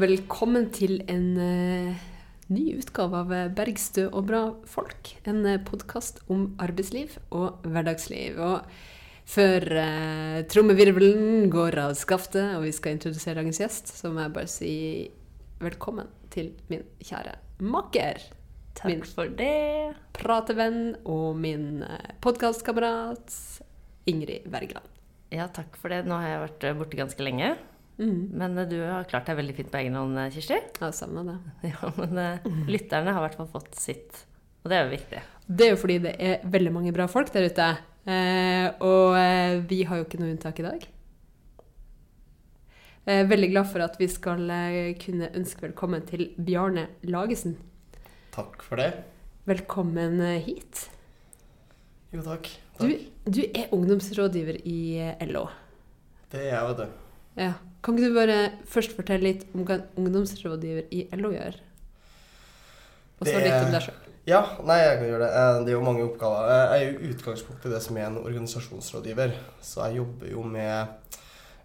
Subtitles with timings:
[0.00, 1.96] Og velkommen til en uh,
[2.48, 5.10] ny utgave av Bergstø og bra folk.
[5.28, 8.38] En uh, podkast om arbeidsliv og hverdagsliv.
[8.40, 8.64] Og
[9.28, 14.32] før uh, trommevirvelen går av skaftet og vi skal introdusere dagens gjest, så må jeg
[14.38, 14.72] bare si
[15.60, 18.22] velkommen til min kjære makker.
[18.80, 19.98] Takk Min for det.
[20.16, 21.84] pratevenn og min
[22.24, 23.36] podkastkamerat
[24.08, 24.88] Ingrid Wergeland.
[25.28, 26.06] Ja, takk for det.
[26.08, 27.52] Nå har jeg vært eh, borte ganske lenge.
[28.00, 28.30] Mm.
[28.32, 30.58] Men eh, du har klart deg veldig fint på egen hånd, eh, Kirsti.
[30.80, 31.36] Ja, samme det.
[31.74, 34.24] Ja, men uh, lytterne har i hvert fall fått sitt.
[34.64, 35.22] Og det er jo viktig.
[35.50, 37.68] Det er jo fordi det er veldig mange bra folk der ute.
[38.08, 40.86] Eh, og eh, vi har jo ikke noe unntak i dag.
[43.08, 44.42] Jeg er veldig glad for at vi skal
[45.00, 47.56] kunne ønske velkommen til Bjarne Lagesen.
[48.36, 48.90] Takk for det.
[49.48, 50.84] Velkommen hit.
[52.12, 52.52] Jo, takk.
[52.76, 53.08] Du, takk.
[53.24, 55.00] du er ungdomsrådgiver i
[55.32, 55.48] LO.
[56.30, 57.02] Det er jeg, vet du.
[57.40, 57.52] Ja.
[57.80, 61.56] Kan ikke du bare først fortelle litt om hva en ungdomsrådgiver i LO gjør?
[63.20, 64.06] Og så litt om deg sjøl.
[64.28, 65.30] Ja, nei, jeg kan gjøre det.
[65.40, 66.50] Eh, Det er jo mange oppgaver.
[66.52, 69.32] Eh, Jeg er jo i utgangspunktet det som er en organisasjonsrådgiver.
[69.64, 70.88] Så jeg jobber jo med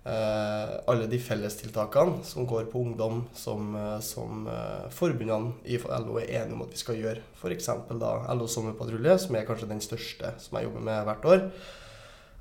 [0.08, 4.47] eh, alle de fellestiltakene som går på ungdom, som, som
[4.89, 7.23] forbundene i LO er enige om at vi skal gjøre.
[7.41, 7.69] F.eks.
[7.91, 11.49] LO Sommerpatrulje, som er kanskje den største som jeg jobber med hvert år.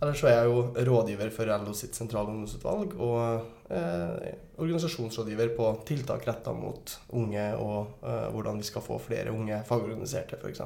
[0.03, 5.71] Ellers så er jeg jo rådgiver for LO sitt sentrale ungdomsutvalg, og eh, organisasjonsrådgiver på
[5.89, 10.61] tiltak retta mot unge, og eh, hvordan vi skal få flere unge fagorganiserte, f.eks.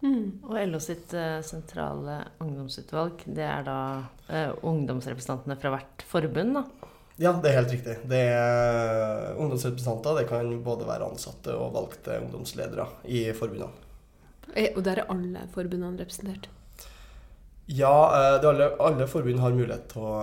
[0.00, 0.40] Mm.
[0.48, 3.80] Og LO sitt eh, sentrale ungdomsutvalg, det er da
[4.32, 6.90] eh, ungdomsrepresentantene fra hvert forbund, da.
[7.20, 7.94] Ja, det er helt riktig.
[8.08, 10.22] Det er ungdomsrepresentanter.
[10.22, 13.68] Det kan både være ansatte og valgte ungdomsledere i forbundene.
[14.54, 16.48] Eh, Og der er alle forbundene representert.
[17.72, 20.14] Ja, eh, det alle, alle forbund har mulighet til å,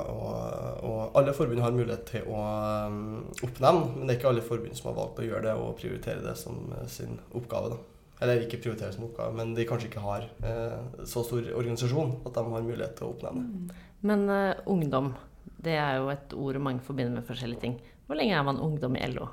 [0.83, 2.41] å, å mulighet til å
[2.89, 2.97] um,
[3.45, 6.25] oppnevne, men det er ikke alle forbund som har valgt å gjøre det og prioritere
[6.25, 7.71] det som eh, sin oppgave.
[7.71, 7.77] da.
[8.19, 12.35] Eller ikke prioritere som oppgave, men de kanskje ikke har eh, så stor organisasjon at
[12.35, 13.77] de har mulighet til å oppnevne.
[14.03, 15.13] Men uh, ungdom,
[15.63, 17.79] det er jo et ord mange forbinder med forskjellige ting.
[18.09, 19.29] Hvor lenge er man ungdom i LO?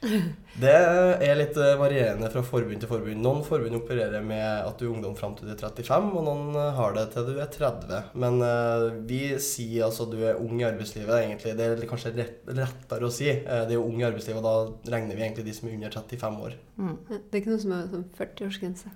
[0.60, 3.20] Det er litt eh, varierende fra forbund til forbund.
[3.20, 6.56] Noen forbund opererer med at du er ungdom fram til du er 35, og noen
[6.56, 8.12] eh, har det til du er 30.
[8.22, 11.56] Men eh, vi sier altså du er ung i arbeidslivet, egentlig.
[11.58, 13.28] Det er kanskje rett, rettere å si.
[13.44, 15.98] Det er jo ung i arbeidslivet, og da regner vi egentlig de som er under
[16.00, 16.58] 35 år.
[16.80, 16.96] Mm.
[17.10, 18.94] Det er ikke noe som er sånn 40-årsgrense?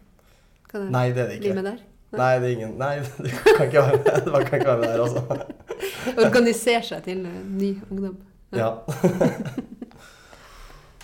[0.94, 1.59] Nei, det er det bli ikke.
[1.59, 1.81] med der?
[2.10, 2.94] Nei, det er ingen Nei,
[3.25, 5.44] du kan ikke være med, du kan ikke være med der, altså.
[6.27, 8.16] Organisere seg til ny ungdom.
[8.56, 8.72] Ja.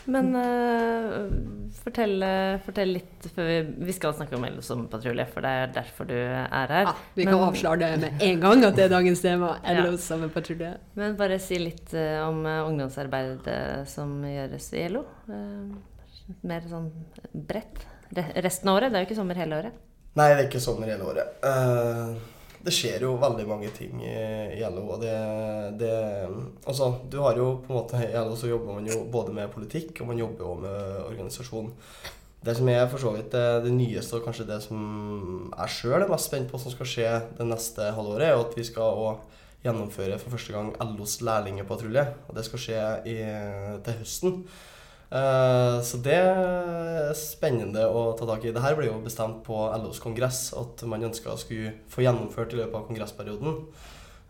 [0.06, 3.56] Men uh, fortell, eh, fortell litt før vi,
[3.88, 6.74] vi skal snakke om LO som patrulje, for det er derfor du er her.
[6.86, 9.56] Ja, vi kan Men- avsløre det med en gang at det er dagens tema.
[9.66, 9.82] Ja.
[9.82, 10.76] LO sommerpatrulje.
[10.94, 15.02] Men bare si litt uh, om ungdomsarbeidet som gjøres i LO.
[15.26, 15.74] Uh,
[16.46, 16.88] mer sånn
[17.34, 17.84] bredt.
[18.14, 18.92] Re resten av året.
[18.92, 19.82] Det er jo ikke sommer hele året.
[20.16, 21.44] Nei, det er ikke sommer hele året.
[21.44, 22.14] Eh,
[22.66, 25.14] det skjer jo veldig mange ting i, LO, og det,
[25.78, 25.92] det
[26.66, 29.52] Altså, du har jo på en måte I LO så jobber man jo både med
[29.54, 31.70] politikk, og man jobber jo med organisasjon.
[32.46, 34.82] Det som er for så vidt det, det nyeste, og kanskje det som
[35.52, 38.66] jeg sjøl er mest spent på som skal skje det neste halvåret, er at vi
[38.66, 39.24] skal òg
[39.64, 42.06] gjennomføre for første gang LOs lærlingepatrulje.
[42.28, 43.16] Og det skal skje i,
[43.86, 44.40] til høsten.
[45.06, 48.54] Eh, så det er spennende å ta tak i.
[48.54, 52.60] Dette ble jo bestemt på LOs kongress at man ønska å skulle få gjennomført i
[52.62, 53.60] løpet av kongressperioden.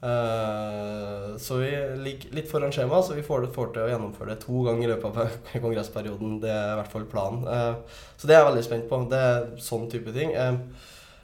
[0.07, 1.71] Eh, så vi
[2.03, 4.91] ligger litt foran skjema, så vi får, får til å gjennomføre det to ganger i
[4.93, 6.37] løpet av kongressperioden.
[6.45, 7.49] Det er i hvert fall planen.
[7.49, 9.01] Eh, så det er jeg veldig spent på.
[9.13, 10.37] Det er sånn type ting.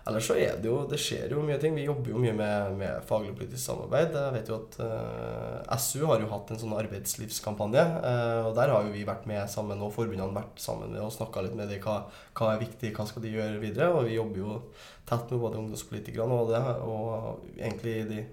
[0.02, 1.76] Ellers så er det jo Det skjer jo mye ting.
[1.78, 4.16] Vi jobber jo mye med, med faglig og politisk samarbeid.
[4.18, 7.84] Jeg vet jo at eh, SU har jo hatt en sånn arbeidslivskampanje.
[8.10, 11.14] eh, og der har jo vi vært med sammen, og forbundene vært sammen med og
[11.14, 11.82] snakka litt med dem.
[11.84, 12.00] Hva,
[12.38, 13.93] hva er viktig, hva skal de gjøre videre?
[13.94, 14.60] Og vi jobber jo
[15.08, 18.25] tett med både ungdomspolitikerne og det, og egentlig de,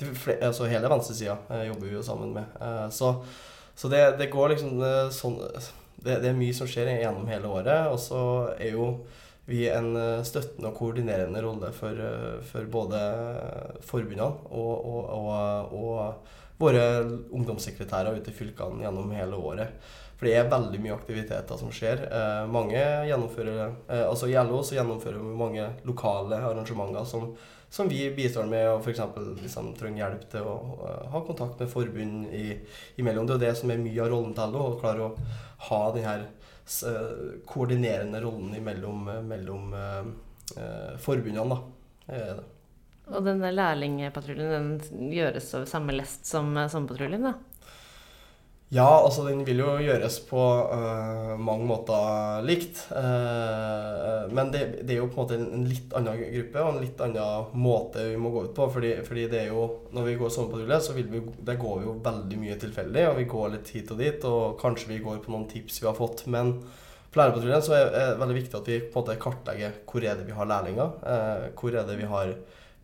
[0.00, 2.58] de flere, altså hele venstresida eh, jobber vi jo sammen med.
[2.62, 3.16] Eh, så
[3.80, 5.38] så det, det går liksom eh, sånn
[6.04, 7.88] det, det er mye som skjer gjennom hele året.
[7.92, 8.20] Og så
[8.58, 8.90] er jo
[9.50, 13.00] vi en eh, støttende og koordinerende rolle for, eh, for både
[13.86, 16.84] forbundene og, og, og, og våre
[17.32, 19.76] ungdomssekretærer ute i fylkene gjennom hele året.
[20.20, 22.02] For det er veldig mye aktiviteter som skjer.
[22.12, 23.70] Eh, mange gjennomfører,
[24.04, 27.30] altså I LO så gjennomfører vi mange lokale arrangementer som,
[27.72, 29.00] som vi bistår med, og f.eks.
[29.40, 30.56] Liksom, trenger hjelp til å
[31.14, 32.50] ha kontakt med forbund i,
[33.00, 33.24] imellom.
[33.30, 35.14] Det er det som er mye av rollen til LO, å klare å
[35.70, 36.39] ha den her s- eh,
[37.46, 40.00] koordinerende rollen imellom, eh, mellom eh,
[40.56, 41.60] eh, forbundene.
[42.06, 42.48] er det.
[43.10, 47.34] Og denne lærlingpatruljen den gjøres over samme lest som eh, sommerpatruljen, da?
[48.70, 50.38] Ja, altså den vil jo gjøres på
[50.70, 52.84] uh, mange måter likt.
[52.94, 56.84] Uh, men det, det, er jo på en måte en, litt annen gruppe og en
[56.84, 58.68] litt annen måte vi må gå ut på.
[58.76, 61.88] Fordi, fordi det er jo, når vi går sommerpatrulje, så vil vi, det går vi
[61.88, 63.04] jo veldig mye tilfeldig.
[63.08, 65.90] Og vi går litt hit og dit, og kanskje vi går på noen tips vi
[65.90, 66.28] har fått.
[66.30, 66.54] Men
[67.10, 70.14] for lærerpatruljen så er det veldig viktig at vi på en måte kartlegger hvor er
[70.14, 70.94] det vi har lærlinger.
[71.02, 72.36] Uh, hvor er det vi har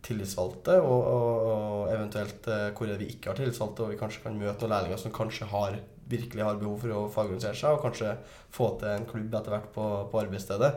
[0.07, 4.39] tillitsvalgte, og, og, og eventuelt eh, hvor vi ikke har tillitsvalgte, og vi kanskje kan
[4.39, 8.15] møte noen lærlinger som kanskje har, virkelig har behov for å fagorganisere seg, og kanskje
[8.55, 10.73] få til en klubb etter hvert på, på arbeidsstedet.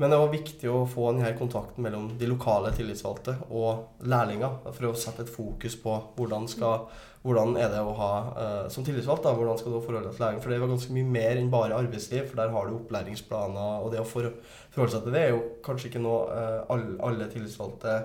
[0.00, 4.88] Men det var viktig å få denne kontakten mellom de lokale tillitsvalgte og lærlinger, for
[4.88, 6.88] å sette et fokus på hvordan, skal,
[7.22, 9.26] hvordan er det å ha uh, som tillitsvalgt.
[9.26, 10.40] Da, hvordan skal du forholde deg til læring?
[10.42, 13.84] For det var ganske mye mer enn bare arbeidsliv, for der har du opplæringsplaner.
[13.84, 17.96] Og det å forholde seg til det er jo kanskje ikke noe alle, alle tillitsvalgte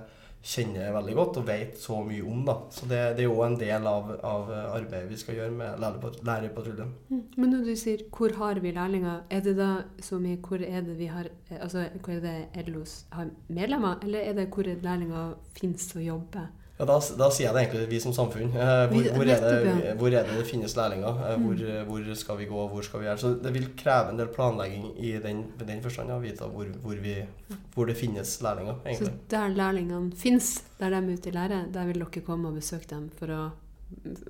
[0.44, 2.44] kjenner veldig godt og vet så mye om.
[2.48, 2.56] da.
[2.72, 6.94] Så det, det er jo en del av, av, arbeidet vi skal gjøre med lærerpatruljen.
[7.10, 7.24] Mm.
[7.38, 10.82] Men når du sier 'hvor har vi lærlinger', er det da så mye 'hvor er
[10.82, 12.20] det vi har altså hvor er
[12.54, 16.48] det LOs har medlemmer', eller er det 'hvor lærlinger finnes og jobber'?
[16.78, 18.52] Ja, da, da, sier jeg det egentlig vi som samfunn.
[18.54, 21.22] Eh, hvor, hvor, er det, hvor, er det, det finnes lærlinger?
[21.26, 21.88] Eh, hvor, mm.
[21.90, 23.22] hvor, skal vi gå, hvor skal vi gjøre?
[23.24, 27.98] Så det vil kreve en del planlegging i den, den forstand å vite hvor, det
[27.98, 28.78] finnes lærlinger.
[28.86, 29.10] egentlig.
[29.10, 32.62] Så der lærlingene finnes, der de er ute i lære, der vil dere komme og
[32.62, 33.42] besøke dem for å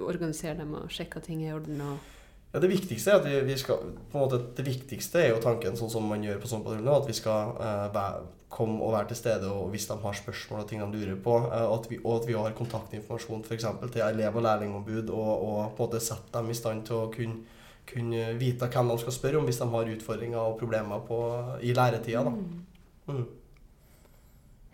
[0.05, 1.83] organisere dem og sjekke at ting er i orden?
[1.83, 2.13] og
[2.53, 5.43] ja, Det viktigste er at vi, vi skal, på en måte, det viktigste er jo
[5.43, 8.21] tanken sånn som man gjør på sånn patrulje, at vi skal uh,
[8.53, 11.35] komme og være til stede og hvis de har spørsmål og ting de lurer på.
[11.49, 13.67] Uh, at vi, og at vi har kontaktinformasjon f.eks.
[13.91, 17.11] til elev- og lærlingombud, og, og, på en måte sette dem i stand til å
[17.13, 17.43] kunne,
[17.87, 21.21] kunne vite hvem de skal spørre om hvis de har utfordringer og problemer på,
[21.67, 22.23] i læretida.
[22.27, 22.31] Da.
[22.31, 22.63] Mm.
[23.11, 23.27] Mm.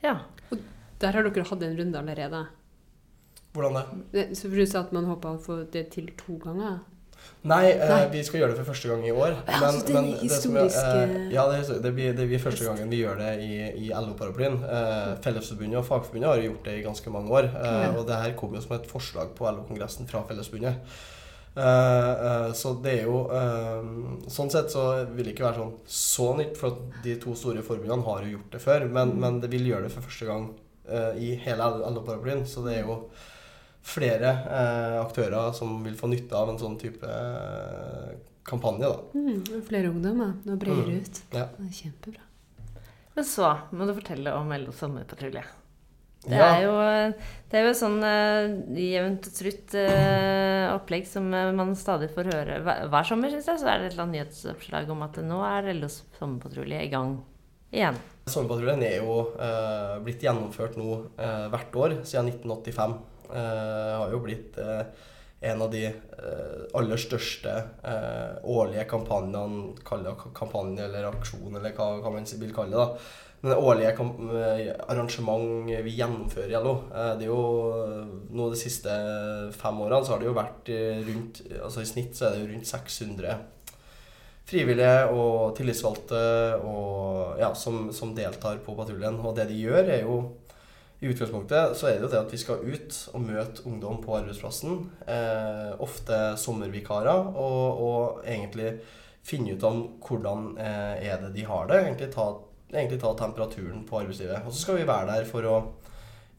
[0.03, 0.17] Ja.
[0.51, 0.61] Og
[1.01, 2.45] der har dere hatt en runde allerede?
[3.53, 4.37] Hvordan det?
[4.37, 6.81] Så Du sa at man håpa å få det til to ganger?
[7.43, 9.33] Nei, eh, vi skal gjøre det for første gang i år.
[9.33, 10.83] Ja, men, altså, det men historiske...
[10.95, 13.89] det, eh, ja, det, det, blir, det, blir, første gangen vi gjør det i, i
[13.91, 14.61] LO-paraplyen.
[14.63, 17.49] Eh, Fellesforbundet og Fagforbundet har gjort det i ganske mange år.
[17.51, 17.97] Eh.
[17.97, 20.95] Og det her kom jo som et forslag på LO-kongressen fra Fellesforbundet.
[21.53, 23.19] Uh, så det er jo
[24.25, 28.07] Sånn sett så vil det ikke være sånn så nytt, for de to store forbundene
[28.07, 28.87] har jo gjort det før.
[28.87, 29.19] Men, mm.
[29.19, 30.47] men det vil gjøre det for første gang
[31.19, 32.47] i hele LO-paraplyen.
[32.47, 33.01] Så det er jo
[33.83, 38.13] flere eh, aktører som vil få nytte av en sånn type eh,
[38.47, 38.87] kampanje.
[38.89, 39.19] Da.
[39.19, 40.37] Mm, flere ungdommer.
[40.47, 41.01] Nå breier det mm.
[41.01, 41.25] ut.
[41.35, 41.49] Ja.
[41.57, 42.29] Det er kjempebra.
[43.13, 45.43] Men så må du fortelle om LO sommerpatrulje.
[46.23, 46.45] Det, ja.
[46.55, 46.75] er jo,
[47.51, 52.29] det er jo sånn uh, jevnt og trutt uh, opplegg som uh, man stadig får
[52.31, 52.61] høre.
[52.63, 55.41] Hver, hver sommer synes jeg, så er det et eller annet nyhetsoppslag om at nå
[55.43, 57.17] er LO sommerpatrulje i gang
[57.75, 57.99] igjen.
[58.31, 61.01] Sommerpatruljen er jo uh, blitt gjennomført nå
[61.51, 62.95] hvert år siden 1985.
[63.33, 64.83] Uh, har jo blitt uh,
[65.43, 67.51] en av de uh, aller største
[68.47, 69.65] årlige kampanjene,
[70.37, 72.83] kampanje eller aksjon, eller hva, hva man vil kalle det.
[72.83, 73.21] da.
[73.43, 74.05] Det årlige
[74.87, 76.77] arrangement vi gjennomfører i LO,
[77.19, 77.41] det er jo
[78.31, 78.93] nå de siste
[79.57, 80.71] fem årene så har det jo vært
[81.09, 83.35] rundt altså I snitt så er det jo rundt 600
[84.47, 86.21] frivillige og tillitsvalgte
[86.67, 89.19] og, ja, som, som deltar på patruljen.
[89.23, 90.17] Og det de gjør, er jo
[91.03, 94.13] i utgangspunktet så er det jo det at vi skal ut og møte ungdom på
[94.15, 94.85] arbeidsplassen.
[95.03, 97.33] Eh, ofte sommervikarer.
[97.35, 98.77] Og, og, egentlig
[99.23, 101.81] finne ut om hvordan eh, er det de har det.
[101.81, 102.29] Egentlig ta,
[102.71, 104.47] egentlig ta, temperaturen på arbeidslivet.
[104.47, 105.57] Og så skal vi være der for å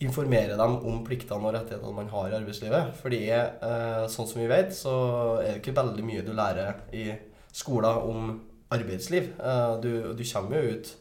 [0.05, 2.97] informere dem om pliktene og rettighetene man har i arbeidslivet.
[3.05, 4.97] Fordi eh, sånn som vi vet, så
[5.43, 7.11] er det ikke veldig mye du lærer i
[7.53, 8.37] skolen om
[8.73, 9.35] arbeidsliv.
[9.37, 10.95] Eh, du, du kommer jo ut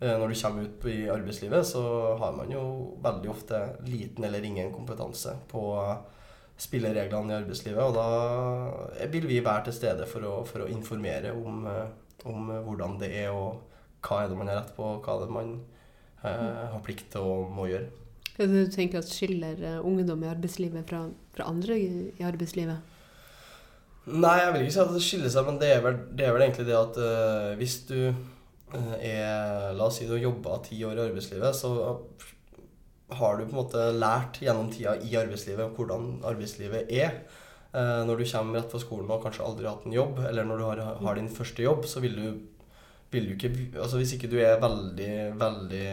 [0.00, 1.82] når du kommer ut i arbeidslivet, så
[2.16, 2.62] har man jo
[3.04, 5.64] veldig ofte liten eller ingen kompetanse på
[6.60, 7.80] spillereglene i arbeidslivet.
[7.80, 11.88] Og da vil vi være til stede for å, for å informere om, eh,
[12.28, 13.60] om, hvordan det er, og
[14.04, 15.54] hva er det man har rett på, og hva er det man
[16.22, 17.88] eh, har plikt til å må gjøre.
[18.36, 21.04] Hva er det du tenker at skiller eh, ungdom i arbeidslivet fra,
[21.36, 22.96] fra andre i arbeidslivet?
[24.10, 26.32] Nei, jeg vil ikke si at det skiller seg, men det er vel, det er
[26.34, 28.39] vel egentlig det at uh, hvis du Eh,
[28.74, 31.72] er La oss si du har jobba ti år i arbeidslivet, så
[33.10, 37.22] har du på en måte lært gjennom tida i arbeidslivet hvordan arbeidslivet er.
[37.70, 40.58] Eh, når du kommer rett fra skolen og kanskje aldri hatt en jobb, eller når
[40.58, 42.30] du har, har din første jobb, så vil du
[43.10, 45.86] ikke Altså hvis ikke du er veldig, veldig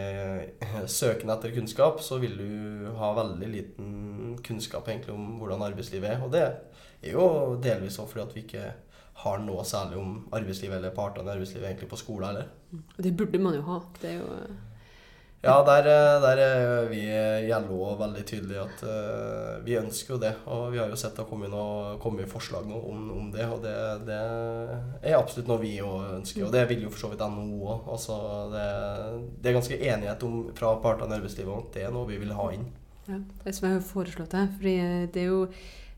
[0.62, 6.12] eh, søkende etter kunnskap, så vil du ha veldig liten kunnskap egentlig om hvordan arbeidslivet
[6.12, 6.22] er.
[6.22, 8.68] Og det er jo delvis òg fordi at vi ikke
[9.24, 12.50] har noe særlig om arbeidslivet eller partene i arbeidslivet egentlig på skolen heller.
[12.96, 13.82] Og det burde man jo ha.
[14.00, 14.32] Det er jo
[15.38, 17.00] Ja, der, eh, der er vi
[17.46, 20.32] i LO veldig tydelige at uh, vi ønsker jo det.
[20.50, 23.62] Og vi har jo sett det har kommet, noe, forslag nå om, om, det, og
[23.62, 23.76] det,
[24.08, 24.18] det,
[25.02, 26.42] er absolutt noe vi òg ønsker.
[26.42, 27.86] Og det vil jo for så vidt NHO òg.
[27.94, 28.18] Altså,
[28.50, 28.66] det,
[29.38, 32.18] det, er ganske enighet om, fra partene i arbeidslivet om at det er noe vi
[32.18, 32.66] vil ha inn.
[33.06, 34.48] Ja, det er som jeg har foreslått det.
[34.58, 34.78] fordi
[35.14, 35.44] det er jo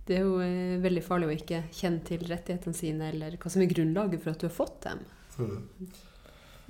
[0.08, 0.36] det er jo
[0.82, 4.42] veldig farlig å ikke kjenne til rettighetene sine, eller hva som er grunnlaget for at
[4.42, 5.02] du har fått dem.
[5.38, 5.90] Mm.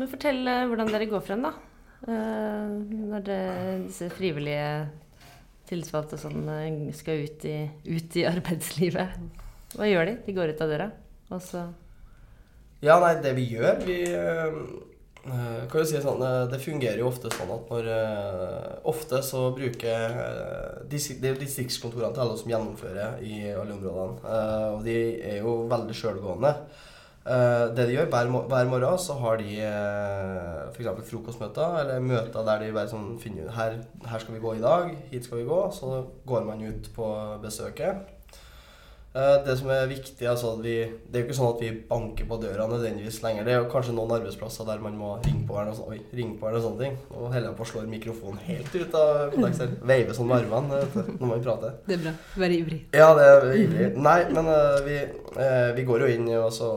[0.01, 1.55] Men fortell hvordan dere går frem, da.
[2.09, 2.69] Eh,
[3.13, 3.41] når det,
[3.85, 4.89] disse frivillige
[5.69, 7.59] tillitsvalgte sånn, eh, skal ut i,
[7.93, 9.21] ut i, arbeidslivet.
[9.77, 10.15] Hva gjør de?
[10.25, 10.91] De går ut av døra,
[11.31, 11.69] og så
[12.81, 13.99] Ja, nei, det vi gjør Vi
[15.23, 20.15] kan jo si sånn Det fungerer jo ofte sånn at når uh, Ofte så bruker
[20.89, 24.39] Det er distriktskontorene til alle som gjennomfører i alle områdene.
[24.77, 26.55] og de er jo veldig sjølgående.
[27.77, 29.59] Det de gjør hver, hver, morgen, så har de
[30.73, 31.11] f.eks.
[31.11, 33.77] frokostmøter eller møter der de bare sånn finner ut her,
[34.09, 35.61] her skal vi gå i dag, hit skal vi gå.
[35.77, 37.11] Så går man ut på
[37.45, 38.20] besøket.
[39.11, 42.29] Eh, det som er viktig, altså vi, Det er jo ikke sånn at vi banker
[42.31, 43.47] på døra nødvendigvis lenger.
[43.47, 46.37] Det er jo kanskje noen arbeidsplasser der man må ringe på hverandre og, oi, ringe
[46.39, 46.95] på hverandre og sånne ting.
[47.17, 49.75] Og holder på å slå mikrofonen helt ut av konteksten.
[49.91, 51.75] Veive sånn med armene når man prater.
[51.89, 52.15] Det er bra.
[52.45, 52.81] Være ivrig.
[52.95, 53.91] Ja, det er ivrig.
[53.99, 55.03] Nei, men uh, vi,
[55.75, 56.71] vi, går jo inn og så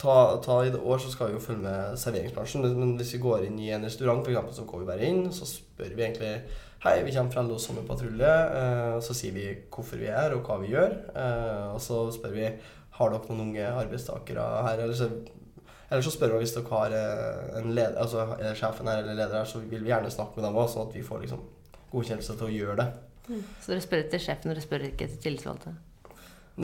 [0.00, 2.64] ta, ta, I det år så skal vi jo følge med serveringsbransjen.
[2.80, 5.26] Men hvis vi går inn i en restaurant, for eksempel, så går vi bare inn,
[5.36, 6.36] så spør vi egentlig
[6.82, 8.30] Hei, vi kommer fra LO sommerpatrulje.
[8.60, 10.96] Eh, så sier vi hvorfor vi er, og hva vi gjør.
[11.14, 12.48] Eh, og så spør vi
[12.96, 14.82] har dere noen unge arbeidstakere her.
[14.82, 15.06] Eller så,
[15.86, 19.14] eller så spør vi hvis dere har eh, en leder, altså er sjefen her eller
[19.14, 21.46] leder her, så vil vi gjerne snakke med dem òg, sånn at vi får liksom
[21.92, 22.88] godkjennelse til å gjøre det.
[23.28, 23.46] Mm.
[23.62, 25.76] Så dere spør etter sjefen, dere spør ikke etter tillitsvalgte?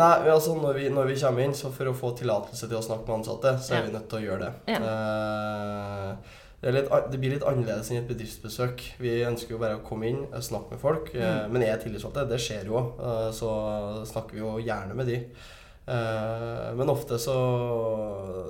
[0.02, 2.82] Nei, altså når vi, når vi, kommer inn, så for å få tillatelse til å
[2.84, 3.86] snakke med ansatte, så er ja.
[3.86, 4.74] vi nødt til å gjøre det.
[4.74, 4.82] Ja.
[4.82, 8.82] Eh, det, litt, det, blir litt annerledes enn et bedriftsbesøk.
[8.98, 11.12] Vi ønsker jo bare å komme inn, og snakke med folk.
[11.14, 11.54] Eh, mm.
[11.54, 12.88] Men jeg er tillitsvalgt, det skjer jo òg.
[12.98, 13.52] Eh, så
[14.10, 15.20] snakker vi jo gjerne med de.
[15.88, 17.36] Eh, men ofte så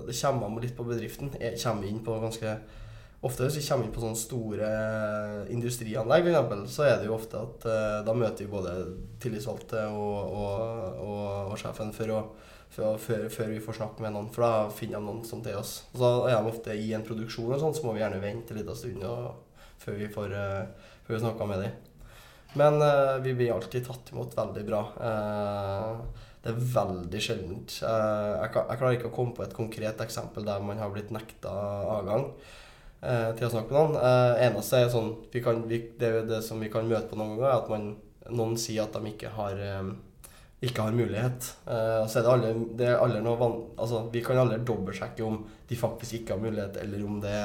[0.09, 1.35] Det kommer an litt på bedriften.
[1.37, 2.59] Jeg kommer inn på ganske
[3.19, 4.67] Ofte hvis vi kommer inn på sånne store
[5.51, 7.65] industrianlegg, f.eks., så er det jo ofte at
[8.07, 8.75] da møter vi både
[9.19, 12.21] tillitsvalgte og, og, og, og sjefen for å
[12.71, 15.81] før, før, vi får snakke med noen, for da finner de noen som til oss.
[15.95, 18.55] Og så er de ofte i en produksjon, og sånn, så må vi gjerne vente
[18.55, 19.05] en liten stund
[19.79, 21.77] før vi får uh, før vi snakker med dem.
[22.59, 24.81] Men uh, vi blir alltid tatt imot veldig bra.
[25.01, 27.77] Uh, det er veldig sjeldent.
[27.83, 31.53] Jeg, jeg, klarer ikke å komme på et konkret eksempel der man har blitt nekta
[31.99, 32.31] avgang
[32.99, 34.07] til å snakke med noen.
[34.43, 37.51] eneste er sånn vi kan, vi, det, det, som vi kan møte på noen ganger,
[37.51, 37.85] er at man,
[38.31, 39.61] noen sier at de ikke har
[40.61, 41.49] ikke har mulighet.
[41.67, 45.27] Uh, så er det aldri, det er aldri noe van altså, Vi kan aldri dobbeltsjekke
[45.27, 47.37] om de faktisk ikke har mulighet, eller om det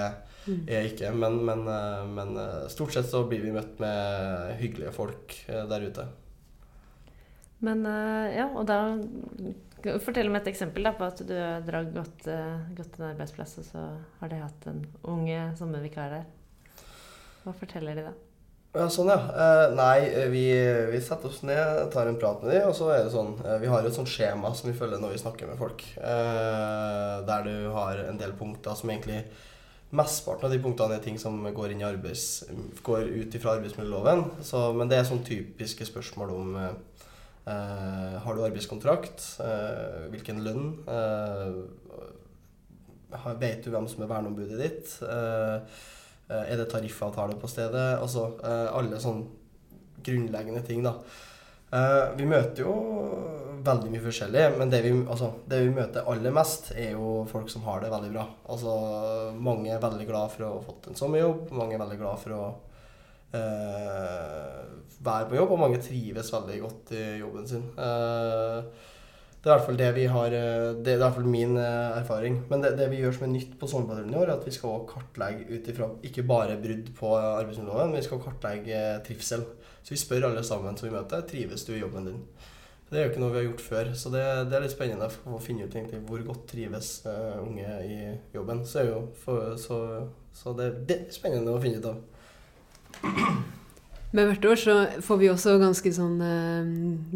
[0.47, 0.63] mm.
[0.65, 1.11] er ikke.
[1.13, 5.85] Men, men, uh, men uh, stort sett så blir vi møtt med hyggelige folk der
[5.85, 6.07] ute.
[7.63, 7.85] Men
[8.35, 8.79] ja, og da
[10.03, 13.65] Fortell om et eksempel da, på at du har gått, godt til en arbeidsplass, og
[13.67, 13.81] så
[14.21, 14.79] har de hatt en
[15.11, 16.29] unge sommervikar der.
[17.43, 18.13] Hva forteller de da?
[18.73, 19.19] Ja, sånn, ja.
[19.29, 20.47] Eh, nei, eh, vi,
[20.89, 23.59] vi, setter oss ned, tar en prat med dem, og så er det sånn eh,
[23.61, 25.85] Vi har et sånt skjema som vi følger når vi snakker med folk.
[25.93, 29.21] Eh, der du har en del punkter som egentlig
[29.93, 32.47] Mesteparten av de punktene er ting som går, arbeids,
[32.81, 34.23] går ut fra arbeidsmiljøloven.
[34.41, 39.21] Så, men det er sånn typiske spørsmål om eh, Har du arbeidskontrakt?
[39.45, 40.71] Eh, hvilken lønn?
[43.37, 44.95] vet du hvem som er verneombudet ditt?
[45.05, 46.02] Eh, Eh,
[46.41, 47.85] er det tariffavtale på stedet?
[47.99, 50.97] Altså eh, alle sånne grunnleggende ting, da.
[51.73, 52.73] Eh, vi møter jo
[53.63, 57.49] veldig mye forskjellig, men det vi, altså, det vi, møter aller mest, er jo folk
[57.49, 58.27] som har det veldig bra.
[58.51, 58.75] Altså,
[59.39, 62.37] mange er veldig glad for å ha fått en sommerjobb, mange er veldig glad for
[62.37, 62.43] å
[63.39, 64.59] eh,
[65.03, 67.69] være på jobb, og mange trives veldig godt i jobben sin.
[67.73, 68.89] Eh,
[69.43, 71.57] det er i hvert fall det vi har eh, Det er i hvert fall min
[71.59, 72.37] eh, erfaring.
[72.47, 74.53] Men det, det vi gjør som er nytt på sommerpatruljen i år, er at vi
[74.55, 79.43] skal kartlegge ut ifra ikke bare brudd på arbeidsmiljøloven, men vi skal kartlegge trivsel.
[79.83, 82.21] Så vi spør alle sammen som vi møter trives du i jobben din.
[82.87, 85.09] Det er jo ikke noe vi har gjort før, så det, det er litt spennende
[85.09, 87.97] å finne ut egentlig hvor godt trives uh, unge i
[88.35, 88.61] jobben.
[88.69, 88.83] Så,
[89.23, 89.79] for, så,
[90.37, 91.99] så det, det, er spennende å finne ut av.
[94.13, 96.67] Men hvert år så får vi også ganske sånn eh,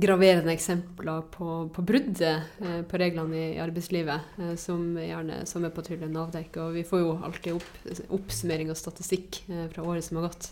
[0.01, 6.63] graverende eksempler på, på bruddet eh, på reglene i, arbeidslivet, eh, som gjerne Sommerpatruljen avdekker.
[6.65, 10.49] Og vi får jo alltid opp, oppsummering og statistikk eh, fra året som har gått.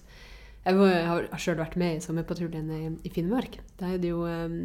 [0.65, 0.93] Jeg, var,
[1.33, 3.57] har sjøl vært med i Sommerpatruljen i, i Finnmark.
[3.81, 4.55] Der er jo eh,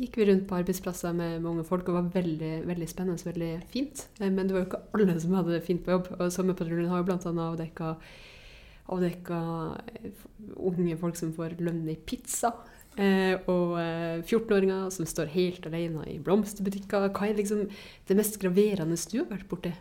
[0.00, 3.52] gikk vi rundt på arbeidsplasser med mange folk, og var veldig, veldig spennende og veldig
[3.70, 4.06] fint.
[4.20, 6.10] Eh, men det var jo ikke alle som hadde det fint på jobb.
[6.18, 7.36] Og Sommerpatruljen har jo bl.a.
[7.50, 7.94] avdekka
[8.90, 9.40] avdekka
[10.56, 12.52] unge folk som får lønn i pizza.
[12.98, 17.10] Eh, og eh, 14-åringer som står helt alene i blomsterbutikker.
[17.14, 17.68] Hva er liksom
[18.08, 19.72] det mest graverende du har vært borti?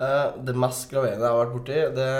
[0.00, 2.12] Eh, det mest graverende jeg har vært borti, det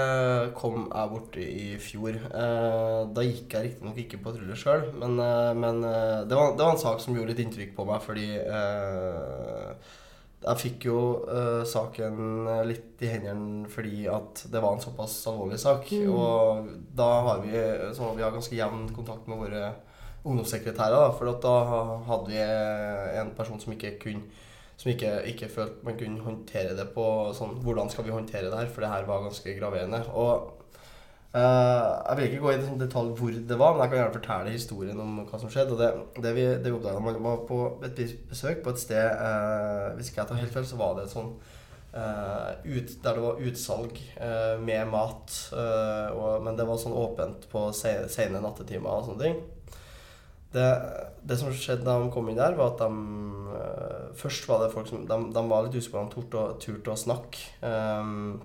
[0.58, 2.18] kom jeg borti i fjor.
[2.28, 6.64] Eh, da gikk jeg riktignok ikke patrulje sjøl, men, eh, men eh, det, var, det,
[6.64, 9.96] var, en sak som gjorde litt inntrykk på meg, fordi eh,
[10.40, 15.60] jeg fikk jo uh, saken litt i hendene fordi at det var en såpass alvorlig
[15.60, 15.90] sak.
[15.92, 16.12] Mm.
[16.16, 17.54] Og da har vi,
[17.96, 19.72] så vi har ganske jevn kontakt med våre
[20.24, 20.96] ungdomssekretærer.
[20.96, 21.56] Da, for da
[22.08, 22.40] hadde vi
[23.20, 24.46] en person som ikke kunne
[24.80, 27.02] som ikke, ikke følte man kunne håndtere det på
[27.36, 28.70] sånn Hvordan skal vi håndtere det her?
[28.72, 30.00] For det her var ganske graverende.
[30.16, 30.59] Og
[31.30, 34.54] jeg vil ikke gå i sånn detalj hvor det var, men jeg kan gjerne fortelle
[34.54, 35.76] historien om hva som skjedde.
[35.76, 35.90] Og det,
[36.24, 40.10] det vi, det vi oppdaget, man var på et besøk på et sted uh, Hvis
[40.10, 41.30] ikke jeg tar helt feil, så var det et sånn
[41.94, 44.02] uh, ut, der det var utsalg
[44.66, 45.38] med mat.
[45.54, 49.40] Og, men det var sånn åpent på sene nattetimer og sånne ting.
[50.50, 50.66] Det,
[51.22, 54.88] det, som skjedde da de kom inn der, var at de Først var det folk
[54.90, 57.44] som De, de var litt usikre på om de turte å snakke.
[57.62, 58.40] Um,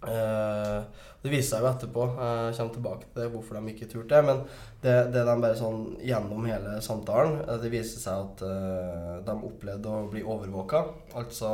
[0.00, 0.80] Uh,
[1.20, 4.20] det viser seg jo etterpå, jeg kommer tilbake til hvorfor de ikke turte det.
[4.24, 4.38] Men
[4.80, 9.34] det, det de bare sånn gjennom hele samtalen, eh, det viser seg at uh, de
[9.50, 10.86] opplevde å bli overvåka.
[11.20, 11.50] Altså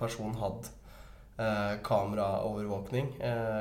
[0.00, 0.74] personen hadde
[1.38, 3.12] uh, kameraovervåkning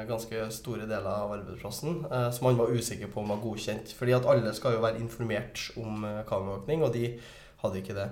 [0.10, 3.94] ganske store deler av arbeidsplassen, som han var usikker på om var godkjent.
[3.94, 7.12] Fordi at alle skal jo være informert om kameraovervåkning, og de
[7.62, 8.10] hadde ikke det.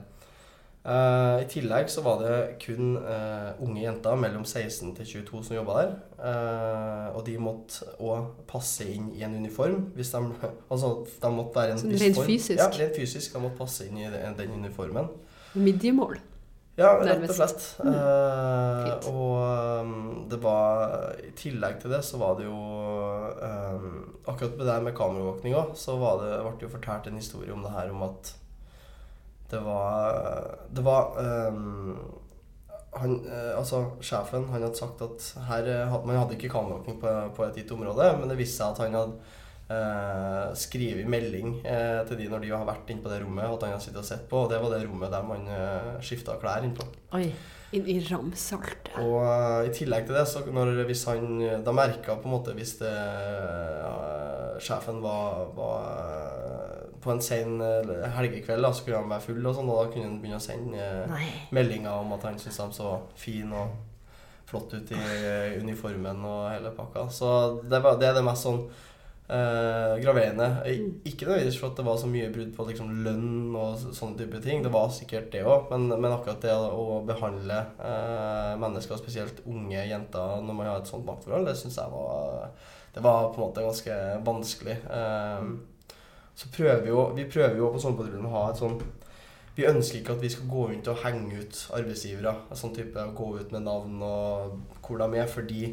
[0.83, 5.55] Uh, I tillegg så var det kun uh, unge jenter mellom 16 til 22 som
[5.55, 5.93] jobba der.
[6.17, 9.93] Uh, og de måtte òg passe inn i en uniform.
[9.95, 10.19] Hvis de,
[10.73, 10.91] altså,
[11.23, 12.59] de måtte være en sånn Rent fysisk?
[12.59, 13.31] Ja, rent fysisk.
[13.31, 15.07] De måtte passe inn i den, den uniformen.
[15.55, 16.19] Midjemål?
[16.75, 17.65] Ja, rett og slett.
[17.85, 19.03] Mm.
[19.13, 24.65] og um, det var I tillegg til det så var det jo um, Akkurat med
[24.65, 27.93] det med kameraovervåkninga så var det, ble det jo fortalt en historie om det her
[27.93, 28.33] om at
[29.53, 31.13] det var Det var
[31.53, 32.19] um,
[32.93, 37.13] han, eh, altså Sjefen han hadde sagt at her eh, man hadde ikke kameraåpning på,
[37.35, 39.39] på, et gitt område, men det viste seg at han hadde
[39.73, 43.65] uh, skrevet melding uh, til de når de har vært inne på det rommet, at
[43.65, 44.43] han hadde sittet og sett på.
[44.43, 46.85] Og det var det rommet der man uh, skifta klær innpå.
[47.17, 47.25] Oi,
[47.73, 48.93] inn i ramsalt.
[49.01, 51.25] Og uh, i tillegg til det, så når, hvis han
[51.65, 52.93] Da merka på en måte hvis det,
[54.61, 56.42] sjefen var, var
[57.03, 59.89] på en sen eh, helgekveld da, så kunne han være full, og sånn, og da
[59.93, 61.25] kunne han begynne å sende Nei.
[61.55, 63.75] meldinger om at han syntes de så fin og
[64.49, 67.07] flott ut i eh, uniformen og hele pakka.
[67.11, 67.29] Så
[67.63, 68.61] det, var, det er det mest sånn
[69.27, 70.49] eh, graverende.
[70.65, 70.91] Mm.
[71.09, 74.43] Ikke nødvendigvis for at det var så mye brudd på liksom, lønn og sånne type
[74.45, 74.63] ting.
[74.65, 79.87] Det var sikkert det òg, men, men, akkurat det å behandle eh, mennesker, spesielt unge
[79.89, 82.49] jenter, når man har et sånt maktforhold, det syns jeg var
[82.93, 84.77] Det var på en måte ganske vanskelig.
[84.85, 85.53] Eh,
[86.35, 88.79] så prøver vi jo, vi prøver jo på Sommerpatruljen å ha et sånn
[89.53, 92.31] Vi ønsker ikke at vi skal gå rundt og henge ut arbeidsgivere.
[92.57, 95.27] Sånn type Gå ut med navn og hvor de er.
[95.29, 95.67] Fordi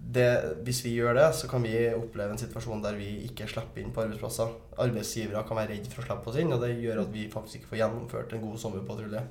[0.00, 0.28] det,
[0.64, 3.92] hvis vi gjør det, så kan vi oppleve en situasjon der vi ikke slipper inn
[3.92, 4.54] på arbeidsplasser.
[4.80, 7.60] Arbeidsgivere kan være redd for å slippe oss inn, og det gjør at vi faktisk
[7.60, 9.24] ikke får gjennomført en god sommerpatrulje.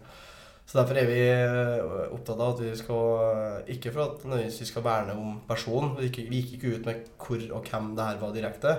[0.70, 4.86] Så derfor er vi eh, opptatt av at vi skal Ikke for at vi skal
[4.86, 5.96] verne om personen.
[5.98, 8.76] Vi gikk ikke ut med hvor og hvem det her var direkte.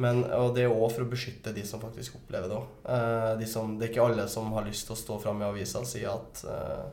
[0.00, 2.68] Men, og det er òg for å beskytte de som faktisk opplever det òg.
[2.88, 5.82] Eh, de det er ikke alle som har lyst til å stå fram i avisa
[5.82, 6.86] og si at eh,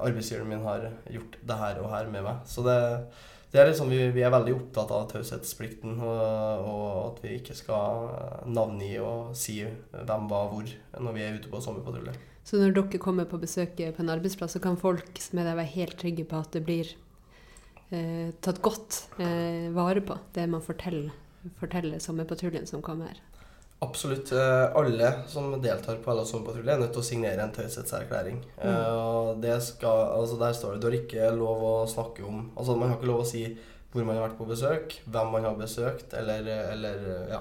[0.00, 2.40] arbeidsgiveren min har gjort det her og her med meg.
[2.48, 2.78] Så det,
[3.52, 7.58] det er liksom, vi, vi, er veldig opptatt av taushetsplikten, og, og, at vi ikke
[7.58, 8.10] skal
[8.48, 12.16] navngi og si hvem var hvor når vi er ute på sommerpatrulje.
[12.46, 15.74] Så når dere kommer på besøk på en arbeidsplass, så kan folk med deg være
[15.76, 16.94] helt trygge på at det blir
[17.92, 21.10] eh, tatt godt eh, vare på, det man forteller
[21.60, 23.20] fortelle sommerpatruljen som kommer?
[23.82, 24.32] Absolutt.
[24.32, 28.42] Eh, alle som deltar på LA sommerpatrulje, er nødt til å signere en taushetserklæring.
[28.60, 29.46] Mm.
[29.64, 32.98] Skal, altså der står det du har ikke lov å snakke om Altså Man har
[32.98, 33.46] ikke lov å si
[33.90, 37.00] hvor man har vært på besøk, hvem man har besøkt, eller, eller
[37.32, 37.40] ja,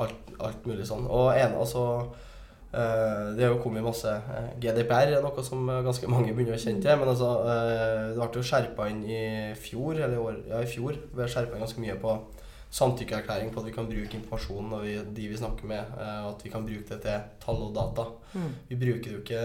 [0.00, 1.04] alt, alt, mulig sånn.
[1.10, 1.82] Og en, altså
[2.72, 4.14] uh, Det har jo kommet masse
[4.62, 6.96] GDPR, er noe som ganske mange begynner å kjenne til.
[7.02, 7.34] Men altså,
[8.14, 9.20] det ble jo skjerpa inn i
[9.60, 10.96] fjor, eller år, ja, i fjor.
[11.10, 12.16] Vi har skjerpa ganske mye på
[12.74, 15.92] samtykkeerklæring på at vi kan bruke informasjonen og vi, de vi snakker med,
[16.24, 18.06] og at vi kan bruke det til tall og data.
[18.32, 18.48] Mm.
[18.68, 19.42] Vi bruker det jo ikke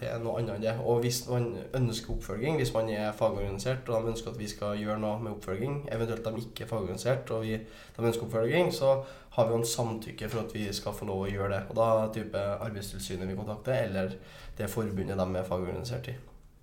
[0.00, 0.74] til noe annet enn det.
[0.82, 1.46] Og hvis man
[1.78, 5.36] ønsker oppfølging, hvis man er fagorganisert og de ønsker at vi skal gjøre noe med
[5.36, 7.60] oppfølging, eventuelt de ikke er fagorganisert og vi,
[7.96, 8.96] de ønsker oppfølging, så
[9.36, 11.66] har vi jo en samtykke for at vi skal få lov å gjøre det.
[11.70, 14.18] Og da er type Arbeidstilsynet vi kontakter, eller
[14.58, 16.16] det forbundet de er fagorganisert i.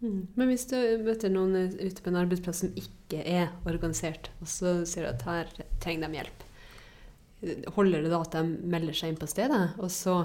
[0.03, 0.23] Mm.
[0.35, 4.81] Men hvis du møter noen ute på en arbeidsplass som ikke er organisert, og så
[4.89, 6.43] sier du at her trenger de hjelp,
[7.75, 10.21] holder det da at de melder seg inn på stedet, og så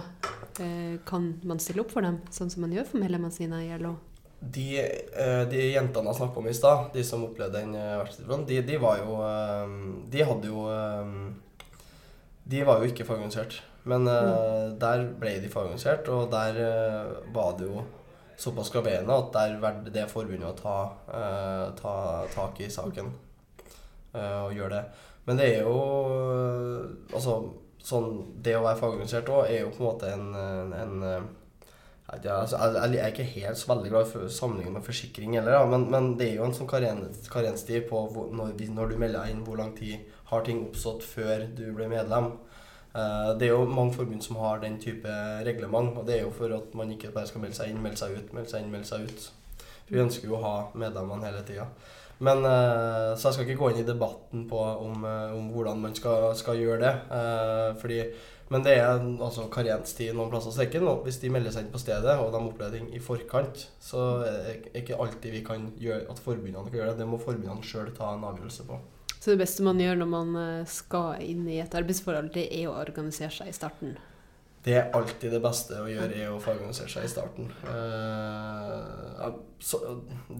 [0.62, 3.78] eh, kan man stille opp for dem, sånn som man gjør for medlemmene sine i
[3.78, 3.96] LO?
[4.38, 8.60] De, eh, de jentene jeg snakka om i stad, de som opplevde den eh, de,
[8.62, 9.72] de var jo eh,
[10.12, 10.66] De hadde jo
[12.46, 13.58] De var jo ikke fagorganisert.
[13.88, 14.78] Men mm.
[14.80, 16.56] der ble de fagorganisert, og der
[17.32, 17.82] var det jo
[18.38, 20.76] såpass graverende at der valgte det forbundet å ta,
[21.10, 21.94] uh, ta,
[22.34, 23.10] tak i saken
[24.14, 24.84] uh, og gjøre det.
[25.28, 25.80] Men det er jo
[27.12, 27.34] Altså,
[27.84, 28.06] sånn
[28.44, 30.30] Det å være fagorganisert òg er jo på en måte en,
[30.78, 31.26] en,
[32.08, 35.90] jeg, altså, jeg, er ikke helt så veldig glad i sammenligning med forsikring heller, men,
[35.92, 39.60] men, det er jo en sånn karenstid på hvor, når, når, du melder inn hvor
[39.60, 42.30] lang tid har ting oppstått før du ble medlem.
[42.98, 45.12] Eh, det er jo mange forbund som har den type
[45.46, 48.00] reglement, og det er jo for at man ikke bare skal melde seg inn, melde
[48.00, 49.28] seg ut, melde seg inn, melde seg ut.
[49.88, 51.68] Vi ønsker jo å ha medlemmene hele tida.
[52.18, 55.84] Men, eh, så jeg skal ikke gå inn i debatten på om, eh, om hvordan
[55.84, 56.94] man skal, skal, gjøre det.
[57.80, 58.00] Fordi,
[58.50, 60.50] men det er altså karenstid noen plasser.
[60.50, 62.74] Så det er ikke noe, hvis de melder seg inn på stedet og de opplever
[62.74, 66.90] ting i forkant, så er det ikke alltid vi kan gjøre at forbundene kan gjøre
[66.90, 67.02] det.
[67.04, 68.80] Det må forbundene sjøl ta en avgjørelse på.
[69.28, 72.70] Så det beste man gjør når man eh, skal inn i et arbeidsforhold, det er
[72.70, 73.90] å organisere seg i starten?
[74.64, 77.50] Det er alltid det beste å gjøre, er å fagorganisere seg i starten.
[79.20, 79.36] En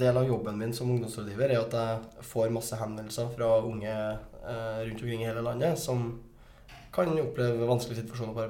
[0.01, 4.81] del av jobben min som ungdomsrådgiver er at jeg får masse henvendelser fra unge uh,
[4.89, 6.09] rundt omkring i hele landet som
[6.97, 8.47] kan oppleve vanskelige situasjoner på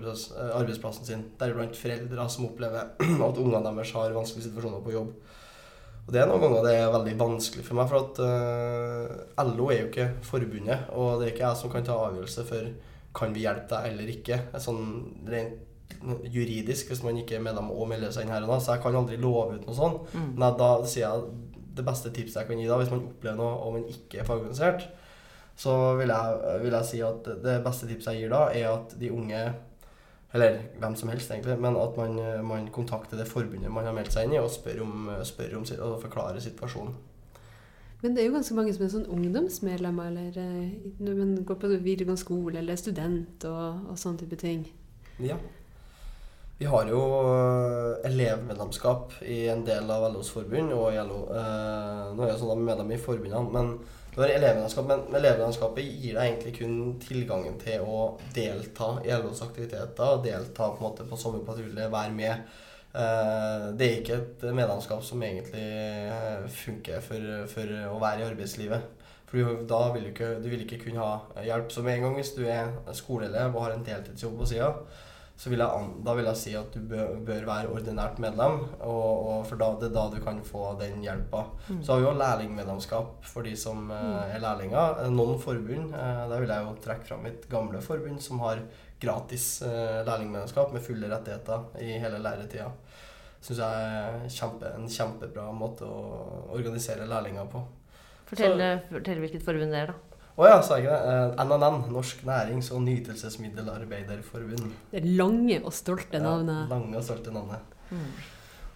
[0.61, 1.27] arbeidsplassen sin.
[1.42, 2.94] Deriblant foreldre som opplever
[3.27, 5.11] at ungene deres har vanskelige situasjoner på jobb.
[6.09, 9.66] Og det er noen ganger det er veldig vanskelig for meg, for at uh, LO
[9.68, 10.87] er jo ikke forbundet.
[10.97, 12.71] Og det er ikke jeg som kan ta avgjørelse for
[13.18, 14.38] kan vi hjelpe deg eller ikke.
[14.62, 14.87] Sånn
[15.29, 15.66] rent
[16.33, 18.59] juridisk, hvis man ikke er medlem og melder seg inn her og da.
[18.62, 20.09] Så jeg kan aldri love ut noe sånt.
[20.14, 20.33] Mm.
[20.38, 21.29] Men da sier jeg
[21.79, 24.27] det beste tipset jeg kan gi da, hvis man opplever noe og man ikke er
[24.27, 24.88] fagorganisert,
[25.59, 28.94] så vil jeg, vil jeg si at det beste tipset jeg gir da, er at
[28.99, 29.42] de unge
[30.37, 31.59] eller hvem som helst, egentlig.
[31.61, 34.83] Men at man, man kontakter det forbundet man har meldt seg inn i, og spør
[34.85, 36.97] om, spør om og forklarer situasjonen.
[38.03, 41.57] Men det er jo ganske mange som er sånn ungdomsmedlemmer, eller eh, når man går
[41.59, 44.69] på videregående skole, eller student og, og sånne type ting.
[45.19, 45.38] Ja.
[46.59, 51.25] Vi har jo eh, elevmedlemskap i en del av LOs forbund og i LO.
[51.35, 53.75] Eh, nå er jeg sånn medlem i forbundene, men
[54.18, 57.98] du har elevvennskap, men elevvennskapet gir deg egentlig kun tilgangen til å
[58.35, 60.16] delta i LOs aktiviteter.
[60.24, 62.48] Delta på en måte på sommerpatrulje, være med.
[62.98, 68.26] Eh, det er ikke et medlemskap som egentlig eh, funker for, for å være i
[68.33, 68.90] arbeidslivet.
[69.31, 71.70] For da vil du ikke, du vil ikke kunne ha hjelp.
[71.87, 74.72] Med en gang hvis du er skoleelev og har en deltidsjobb på sida,
[75.53, 79.44] vil jeg, da vil jeg si at du bør, bør være ordinært medlem, og, og
[79.46, 81.44] for da, det er da du kan få den hjelpa.
[81.68, 81.79] Mm.
[81.79, 85.05] Så har vi jo lærlingmedlemskap for de som eh, er lærlinger.
[85.05, 88.64] Eh, noen forbund, Eh, der vil jeg jo trekke fram mitt gamle forbund, som har
[89.01, 92.72] gratis eh, lærlingmedlemskap med fulle rettigheter i hele læretida.
[93.38, 97.62] Syns jeg er kjempe, en kjempebra måte å organisere lærlinger på.
[98.29, 100.08] Fortell, fortell hvilket forbund det er, da.
[100.38, 101.46] Å oh ja, sa jeg ikke det?
[101.48, 104.68] NNN, eh, Norsk nærings- og nytelsesmiddelarbeiderforbund.
[104.92, 106.61] Det er lange og stolte navnet.
[106.61, 107.72] Ja, lange og stolte navnet.
[107.90, 108.05] Mm.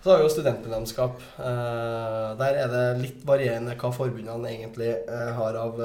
[0.03, 1.21] Så har vi jo studentmedlemskap.
[1.37, 4.91] Uh, der er det litt varierende hva forbundene egentlig
[5.39, 5.79] har av,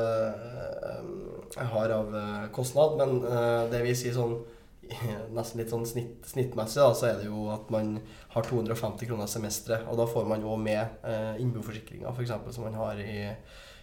[1.75, 2.17] har av
[2.57, 2.97] kostnad.
[2.97, 4.33] Men det vil si sånn
[5.37, 7.99] nesten litt sånn snitt, snittmessig, da, så er det jo at man
[8.33, 9.85] har 250 kroner semesteret.
[9.93, 11.05] Og da får man jo med
[11.37, 13.21] innboforsikringa, f.eks., som man har i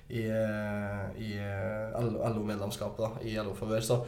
[0.08, 3.80] i, eh, i eh, LO-medlemskapet i LO-favør.
[3.84, 4.00] Så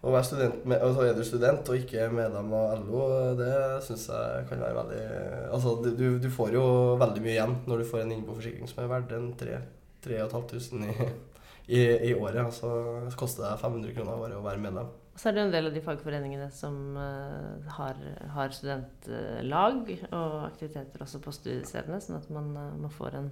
[0.00, 3.02] å være student med, altså er du student og ikke medlem av LO,
[3.36, 3.52] det
[3.84, 5.02] syns jeg kan være veldig
[5.50, 6.62] Altså, du, du, får jo
[7.00, 11.10] veldig mye igjen når du får en innboforsikring som er verdt en 3500 i,
[11.76, 12.48] i, i året.
[12.56, 12.70] Så
[13.20, 14.88] koster det 500 kroner året å være medlem.
[15.20, 17.98] Så er det en del av de fagforeningene som har,
[18.32, 23.28] har, studentlag og aktiviteter også på studiestedene, sånn at man, man får en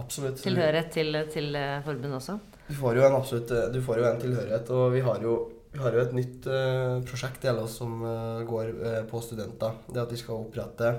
[0.00, 0.42] Absolutt.
[0.42, 2.38] tilhørighet til, til eh, forbundet også?
[2.70, 4.70] Du får jo en absolutt, eh, du får jo en tilhørighet.
[4.76, 5.36] Og vi har jo,
[5.72, 9.74] vi har jo et nytt uh, prosjekt i oss, som uh, går uh, på studenter.
[9.90, 10.92] Det at vi skal opprette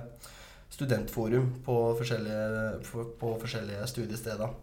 [0.72, 4.60] studentforum på forskjellige, på, på forskjellige studiesteder.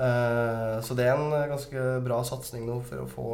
[0.00, 3.24] Så det er en ganske bra satsing nå for å få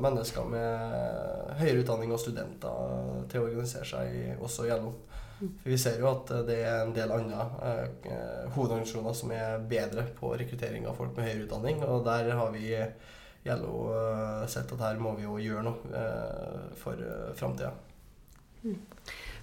[0.00, 4.94] mennesker med høyere utdanning og studenter til å organisere seg også i LO.
[5.38, 9.66] For vi ser jo at eh, det er en del andre eh, hovedorganisasjoner som er
[9.68, 12.70] bedre på rekruttering av folk med høyere utdanning, og der har vi
[13.46, 17.72] i LO eh, sett at her må vi jo gjøre noe eh, for eh, framtida.
[18.64, 18.78] Mm.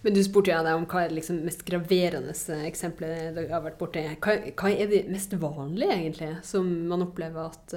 [0.03, 2.33] Men du spurte jo deg om hva er det liksom mest graverende
[2.67, 4.01] eksempelet dere har vært borti.
[4.19, 7.75] Hva, hva, er det mest vanlige, egentlig, som man opplever at,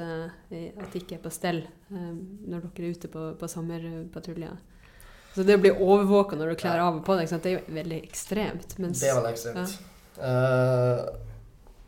[0.51, 4.59] at ikke er på stell når dere er ute på, på sommerpatruljer?
[5.37, 7.77] Så det å bli overvåka når du kler av og på deg, det er jo
[7.77, 8.79] veldig ekstremt.
[8.81, 9.75] Mens, det er veldig ekstremt.
[10.17, 10.31] Ja.
[10.33, 11.01] Uh,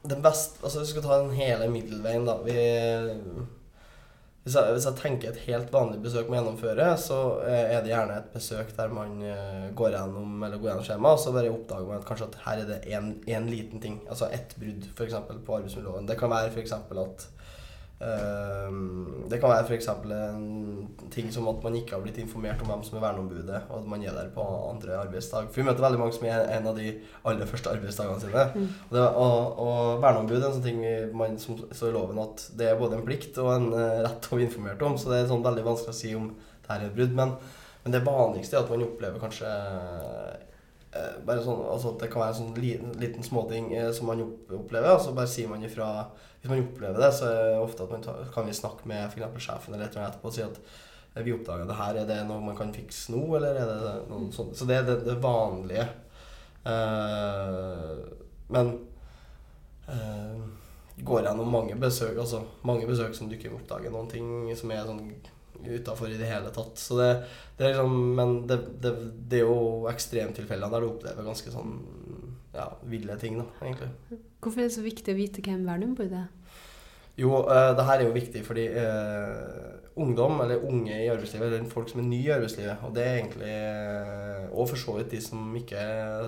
[0.08, 2.34] den best, altså Vi skal ta den hele middelveien, da.
[2.44, 2.58] Vi
[4.48, 7.90] hvis jeg, hvis jeg, tenker et helt vanlig besøk må gjennomføre, så eh, er det
[7.90, 11.50] gjerne et besøk der man uh, går gjennom eller går gjennom skjema, og så bare
[11.52, 13.98] oppdager man at kanskje at her er det én liten ting.
[14.08, 15.18] Altså ett brudd f.eks.
[15.28, 16.08] på arbeidsmiljøloven.
[16.08, 16.72] Det kan være f.eks.
[16.78, 17.26] at
[17.98, 19.88] det kan være f.eks.
[19.90, 20.68] en
[21.10, 23.88] ting som at man ikke har blitt informert om hvem som er verneombudet, og at
[23.90, 25.48] man er der på andre arbeidsdag.
[25.50, 26.92] For vi møter veldig mange som er en av de
[27.26, 28.44] aller første arbeidsdagene sine.
[28.54, 28.68] Mm.
[28.88, 30.82] Og, det, og, og verneombud er en sånn ting
[31.18, 34.30] man, som står i loven at det er både en plikt og en uh, rett
[34.30, 34.98] å bli informert om.
[35.00, 37.18] Så det er sånn veldig vanskelig å si om det her er et brudd.
[37.18, 37.34] Men,
[37.82, 42.24] men, det vanligste er at man opplever kanskje uh, bare sånn, altså at Det kan
[42.24, 45.66] være en sånn liten, liten småting uh, som man opplever, og så bare sier man
[45.66, 45.90] ifra
[46.40, 49.08] hvis man opplever det, så er det ofte at man tar, kan vi snakke med
[49.08, 49.42] f.eks.
[49.42, 50.60] sjefen eller et eller annet etterpå og si at
[51.14, 51.98] eh, vi oppdaga det her.
[51.98, 54.54] Er det noe man kan fikse nå, eller er det noe sånt?
[54.58, 55.88] Så det er det, det vanlige.
[56.68, 58.04] Uh,
[58.52, 58.70] men
[59.88, 60.46] uh,
[61.02, 64.86] går gjennom mange besøk, altså mange besøk som du ikke oppdager noen ting som er
[64.86, 65.02] sånn
[65.58, 66.78] utafor i det hele tatt.
[66.78, 67.10] Så det,
[67.58, 68.94] det er liksom Men det, det,
[69.30, 71.78] det er jo ekstremtilfeller der du opplever ganske sånn
[72.54, 73.90] ja, ville ting, da, egentlig.
[74.40, 76.56] Hvorfor er det så viktig å vite hvem verneombudet er?
[77.18, 81.70] Jo, eh, det her er jo viktig fordi eh, ungdom, eller unge i arbeidslivet, eller
[81.70, 85.10] folk som er nye i arbeidslivet, og det er egentlig uh, Og for så vidt
[85.10, 85.80] de som ikke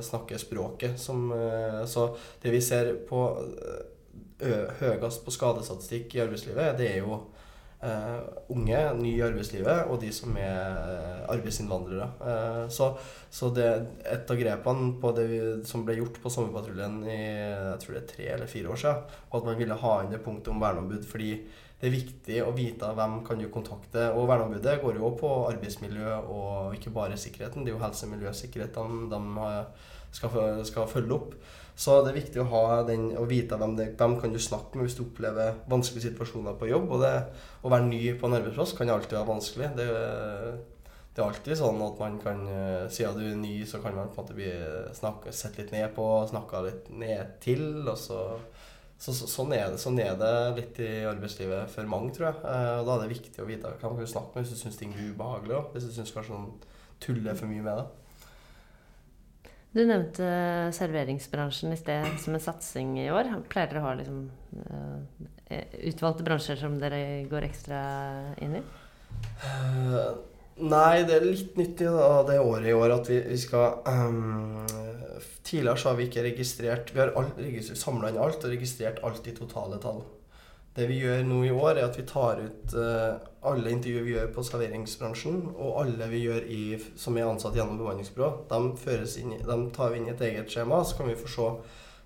[0.03, 1.31] snakker språket, som
[1.87, 2.09] Så
[2.43, 3.21] det vi ser på
[4.81, 7.21] høyest på skadestatistikk i arbeidslivet, det er jo
[7.81, 12.11] Uh, unge, nye i arbeidslivet, og de som er uh, arbeidsinnvandrere.
[12.21, 12.90] Uh, så,
[13.33, 13.69] så det,
[14.05, 18.03] et av grepene på det vi, som ble gjort på Sommerpatruljen i jeg tror det
[18.03, 20.61] er tre eller fire år siden, var at man ville ha inn det punktet om
[20.61, 21.09] verneombud.
[21.09, 21.31] fordi
[21.81, 24.11] det er viktig å vite hvem kan du kontakte.
[24.12, 27.64] Og verneombudet går jo på arbeidsmiljø og ikke bare sikkerheten.
[27.64, 29.23] Det er jo helse, miljø, sikkerhet de,
[30.12, 31.33] skal, skal følge opp.
[31.81, 34.85] Så det er viktig å, den, å vite hvem, det, hvem kan du snakke med
[34.85, 36.90] hvis du opplever vanskelige situasjoner på jobb.
[36.93, 37.12] Og det,
[37.64, 39.71] å være ny på en arbeidsplass kan alltid være vanskelig.
[39.79, 39.87] Det,
[41.16, 44.11] det er alltid sånn at man kan eh, Siden du er ny, så kan man
[44.12, 44.51] på en måte bli
[44.99, 47.64] snakket, sett litt ned på, snakka litt ned til.
[47.87, 48.21] og så,
[49.01, 52.43] så, så sånn, er det, sånn, er det, litt i arbeidslivet for mange, tror jeg.
[52.45, 54.77] Eh, og da er det viktig å vite hvem kan snakke med hvis du syns
[54.77, 55.64] ting blir ubehagelig.
[55.73, 56.53] Hvis du syns kanskje noen
[57.01, 58.10] tuller for mye med det.
[59.71, 60.27] Du nevnte
[60.75, 63.29] serveringsbransjen i sted som en satsing i år.
[63.51, 64.25] Pleier dere å ha liksom,
[64.67, 65.29] uh,
[65.93, 67.83] utvalgte bransjer som dere går ekstra
[68.43, 68.65] inn i?
[69.45, 70.19] Uh,
[70.59, 74.67] nei, det er litt nyttig da, det året i år at vi, vi skal um,
[75.45, 77.15] Tidligere så har vi ikke registrert Vi har
[77.77, 80.03] samla inn alt og registrert alt i totale tall.
[80.77, 83.19] Det vi gjør nå i år, er at vi tar ut uh,
[83.51, 86.63] alle intervjuer vi gjør på serveringsbransjen, og alle vi gjør i,
[87.01, 88.61] som er ansatt gjennom bemanningsbyrå, de,
[89.43, 91.53] de tar vi inn i et eget skjema, så kan vi få se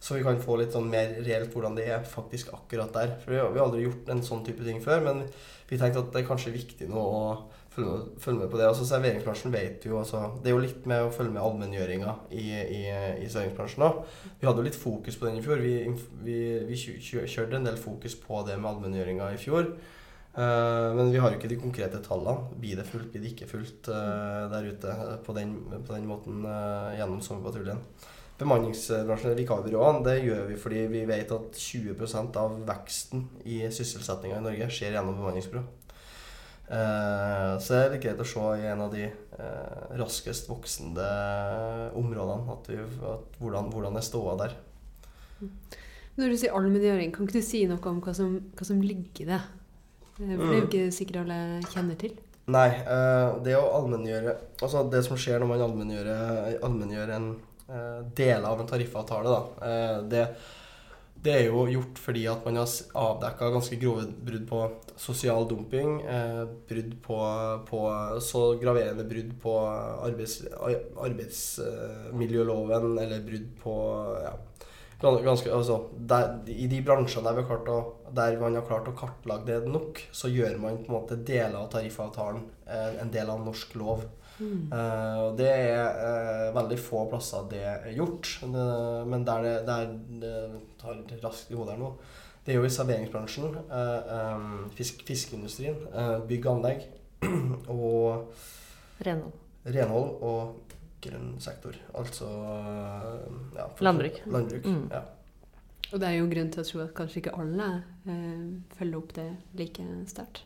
[0.04, 3.14] så vi kan få litt sånn mer reelt hvordan det er faktisk akkurat der.
[3.22, 5.22] For vi vi har aldri gjort en sånn type ting før, men
[5.70, 7.22] vi tenkte at det er kanskje viktig nå å
[7.74, 8.68] følge følge med på det.
[8.68, 12.46] Altså Serveringsbransjen vet jo altså, Det er jo litt med å følge med allmenngjøringa i,
[12.62, 12.82] i,
[13.24, 14.00] i serveringsbransjen òg.
[14.40, 15.62] Vi hadde jo litt fokus på den i fjor.
[15.64, 15.74] Vi,
[16.24, 19.70] vi, vi kjørte en del fokus på det med allmenngjøringa i fjor.
[20.34, 22.48] Uh, men vi har jo ikke de konkrete tallene.
[22.58, 26.42] Blir det fullt, blir det ikke fullt uh, der ute på den, på den måten
[26.42, 27.82] uh, gjennom sommerpatruljen.
[28.34, 34.46] Bemanningsbransjen, vikarbyråene, det gjør vi fordi vi vet at 20% av veksten i sysselsettinga i
[34.48, 35.62] Norge skjer gjennom bemanningsbyrå.
[36.64, 41.08] Eh, så det er litt greit å se i en av de eh, raskest voksende
[42.00, 44.54] områdene at vi, at hvordan, hvordan er ståa der.
[46.14, 49.26] Når du sier allmenngjøring, kan ikke du si noe om hva som, hva som ligger
[49.26, 49.42] i det?
[50.22, 50.70] Eh, for det er jo mm.
[50.70, 52.16] ikke sikkert alle kjenner til.
[52.54, 52.68] Nei.
[53.40, 54.34] det å allmenngjøre
[54.66, 57.30] Altså det som skjer når man allmenngjør en
[58.12, 59.70] del av en tariffavtale, da.
[60.12, 60.26] det
[61.24, 62.68] det er jo gjort fordi at man har
[63.00, 64.58] avdekka ganske grove brudd på
[65.00, 66.02] sosial dumping.
[66.04, 67.18] Eh, brudd på,
[67.70, 67.78] på,
[68.20, 69.54] Så graverende brudd på
[70.04, 70.42] arbeids,
[71.06, 73.74] arbeidsmiljøloven, eller brudd på
[74.20, 74.34] ja,
[75.00, 77.78] ganske, altså, der, I de bransjene der, å,
[78.14, 81.56] der, man har klart å kartlegge det nok, så gjør man på en måte deler
[81.62, 84.04] av tariffavtalen eh, en del av norsk lov.
[84.40, 84.66] Mm.
[84.72, 88.30] Uh, det er uh, veldig få plasser det er gjort.
[88.42, 89.92] uh, men der det, der
[90.22, 90.34] det
[90.80, 91.92] tar raskt i hodet her nå,
[92.44, 95.78] det er jo i serveringsbransjen, uh, um, fisk, fiskeindustrien,
[96.28, 96.82] bygg og anlegg
[97.72, 98.34] og
[99.04, 99.32] Renhold.
[99.64, 101.76] Renhold og grønn sektor.
[101.96, 102.28] Altså
[103.56, 104.20] ja, for- Landbruk.
[104.26, 104.88] landbruk Mm.
[104.92, 105.00] ja.
[105.92, 107.66] Og det er jo grunn til å tro at kanskje ikke alle
[108.76, 110.42] følger opp det like sterkt.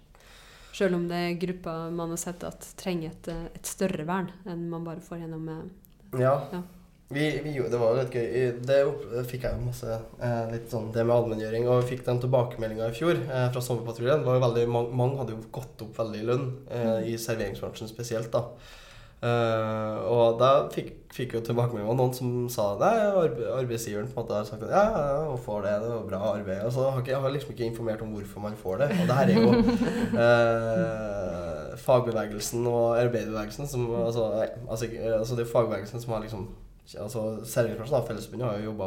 [0.78, 4.30] Selv om det er grupper man har sett at trenger et, eh, et større vern
[4.46, 5.48] enn man bare får gjennom
[6.14, 6.34] Ja.
[6.52, 6.62] Ja.
[7.10, 8.26] Vi, vi gjorde, det var litt gøy.
[8.68, 11.64] Det fikk jeg masse eh, litt sånn det med allmenngjøring.
[11.64, 14.26] Og vi fikk den tilbakemeldinga i fjor eh, fra Sommerpatruljen.
[14.28, 18.28] Mange, mange hadde jo gått opp veldig i lønn, eh, i serveringsbransjen spesielt.
[18.34, 18.44] da.
[19.18, 22.92] Eh, og da fikk, fikk jo tilbakemelding av noen som sa Nei,
[23.56, 26.20] arbeidsgiveren på en måte har sagt at ja, ja, hun får det, det var bra
[26.36, 26.60] arbeid.
[26.68, 28.88] Og så har ikke, jeg har liksom ikke informert om hvorfor man får det.
[28.94, 29.48] Og det her er jo
[30.22, 34.30] uh, fagbevegelsen og arbeiderbevegelsen som altså,
[34.68, 36.48] altså, altså det er fagbevegelsen som har liksom
[36.88, 38.86] Altså Serveringsbransjen, Fellesforbundet, har jo jobba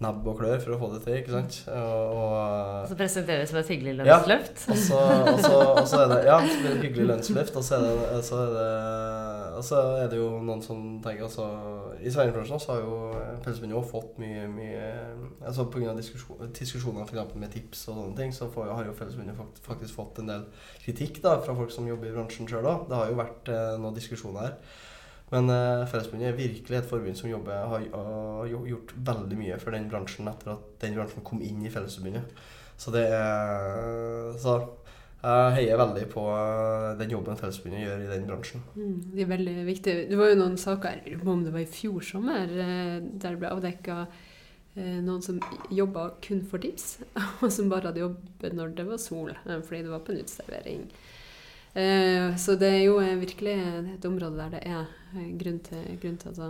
[0.00, 1.56] nebb og klør for å få det til, ikke sant?
[1.76, 4.16] Og, og Så presenteres det som et hyggelig Ja.
[4.72, 7.66] og så, og, så, og så er det Ja, så blir det hyggelig lønnsløft, og
[7.66, 8.66] så er det, så er det,
[9.58, 11.46] og så er det jo noen som tenker altså,
[12.00, 12.96] I Sverigebransjen så har jo
[13.44, 14.90] også fått mye, mye
[15.44, 15.92] altså Pga.
[16.00, 20.22] Diskusjon, diskusjoner for med tips og sånne ting, så får, har jo Fellesforbundet faktisk fått
[20.22, 20.46] en del
[20.84, 22.86] kritikk da, fra folk som jobber i bransjen sjøl òg.
[22.88, 24.56] Det har jo vært eh, noen diskusjoner her.
[25.30, 29.76] Men uh, Fellesforbundet er virkelig et forbund som jobber, har, har gjort veldig mye for
[29.76, 32.34] den bransjen etter at den bransjen kom inn i Fellesforbundet.
[32.80, 34.56] Så det er Så
[35.20, 38.62] jeg heier veldig på eh, den jobben Fellesforbundet gjør i den bransjen.
[38.72, 39.94] Mm, det er veldig viktig.
[40.08, 43.50] Det var jo noen saker, om det var i fjor sommer, eh, der det ble
[43.52, 44.02] avdekka
[44.80, 45.40] noen som
[45.74, 47.00] jobba kun for tips,
[47.42, 50.84] og som bare hadde jobbet når det var sol, fordi det var på en uteservering.
[51.74, 53.54] Eh, Så det er jo eh, virkelig
[53.94, 56.48] et område der det er eh, grunn til, grunn til å ta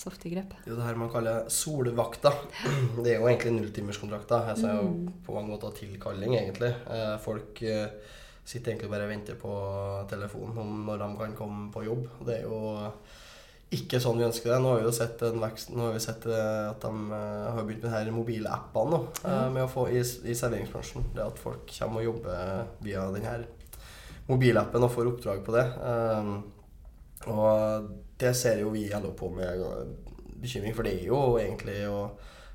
[0.00, 0.54] saftige grep.
[0.68, 2.30] Jo det her man kaller solvakta.
[3.04, 4.46] Det er jo egentlig nulltimerskontrakter.
[4.54, 5.08] Altså er jo Mm.
[5.26, 6.70] på mange måter tilkalling, egentlig.
[6.88, 7.88] Eh, Folk eh,
[8.44, 9.52] sitter egentlig bare og venter på
[10.08, 12.06] telefonen om når de kan komme på jobb.
[12.26, 12.92] Det er jo
[13.70, 14.60] ikke sånn vi ønsker det.
[14.62, 17.50] Nå har vi jo sett, en vekst, nå har vi sett eh, at de eh,
[17.54, 21.10] har begynt med denne her mobile appene nå, eh, med å få i, i serveringsbransjen.
[21.14, 23.44] Det at folk kommer og jobber via den her
[24.28, 25.66] mobilappen og får oppdrag på det.
[25.80, 26.34] Um,
[27.30, 27.88] og
[28.20, 29.64] det ser jo vi i LO på med
[30.40, 32.04] bekymring, for det er jo egentlig å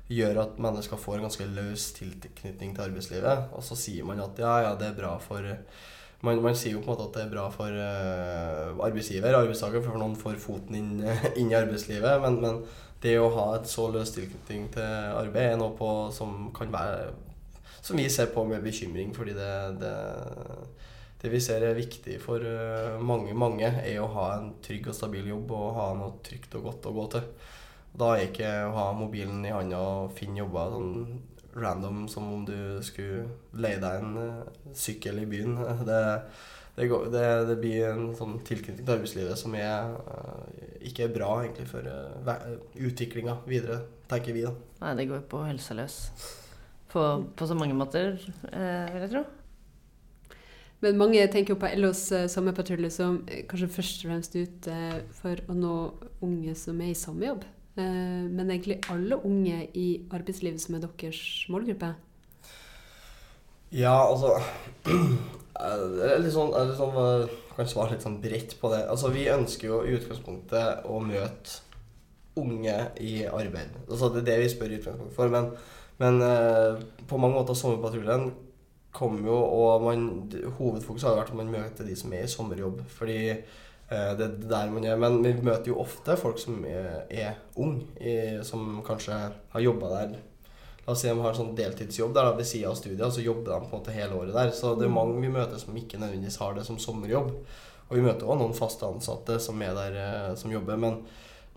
[0.06, 3.52] gjøre at mennesker får en ganske løs tilknytning til arbeidslivet.
[3.58, 5.42] Og så sier man at ja, ja, det er bra for
[6.24, 9.82] man, man sier jo på en måte at det er bra for uh, arbeidsgiver, arbeidstaker,
[9.84, 10.92] for noen får foten inn,
[11.40, 12.22] inn i arbeidslivet.
[12.24, 12.62] Men, men
[13.02, 17.12] det å ha et så løs tilknytning til arbeid er noe på, som kan være
[17.86, 19.94] Som vi ser på med bekymring, fordi det, det
[21.22, 24.96] det vi ser er viktig for eh, mange, mange, er å ha en trygg og
[24.96, 27.30] stabil jobb og ha noe trygt og godt å gå til.
[27.96, 30.90] Da er ikke å ha mobilen i handa og finne jobber sånn
[31.56, 35.56] random som om du skulle leie deg en eh, sykkel i byen.
[35.88, 36.02] Det,
[36.76, 41.14] det, går, det, det blir en sånn tilknytning til arbeidslivet som er, eh, ikke er
[41.14, 41.88] bra egentlig for
[42.76, 43.80] utviklinga videre,
[44.12, 44.52] tenker vi da.
[44.84, 45.98] Nei, det går på helseløs.
[46.92, 49.24] På, på så mange måter, vil jeg tro.
[50.86, 54.76] Men mange tenker jo på LOs eh, sommerpatrulje som eh, kanskje først og fremst ute
[55.18, 55.76] for å nå
[56.22, 57.42] unge som er i sommerjobb.
[57.76, 61.90] Eh, men egentlig alle unge i arbeidslivet som er deres målgruppe.
[63.74, 64.36] Ja, altså
[65.56, 68.84] Det er litt sånn, er litt sånn eh, kan svare litt sånn bredt på det.
[68.92, 71.62] Altså, Vi ønsker jo i utgangspunktet å møte
[72.36, 73.74] unge i arbeid.
[73.88, 75.32] Altså, det er det vi spør i utgangspunktet for.
[75.32, 75.50] Men,
[75.98, 78.30] men eh, på mange måter Sommerpatruljen
[78.96, 80.06] kom jo, og man,
[80.58, 82.80] hovedfokus har vært at man møter de som er i sommerjobb.
[82.98, 84.96] Fordi eh, det er der man er.
[85.00, 89.20] Men vi møter jo ofte folk som er, er unge, som kanskje
[89.52, 90.16] har jobba der
[90.86, 93.22] La oss si de har en sånn deltidsjobb der ved siden av studiet, og så
[93.24, 94.52] jobber de på en måte hele året der.
[94.54, 97.32] Så det er mange vi møter som ikke nødvendigvis har det som sommerjobb.
[97.88, 101.00] Og vi møter også noen fast ansatte som er der eh, som jobber, men,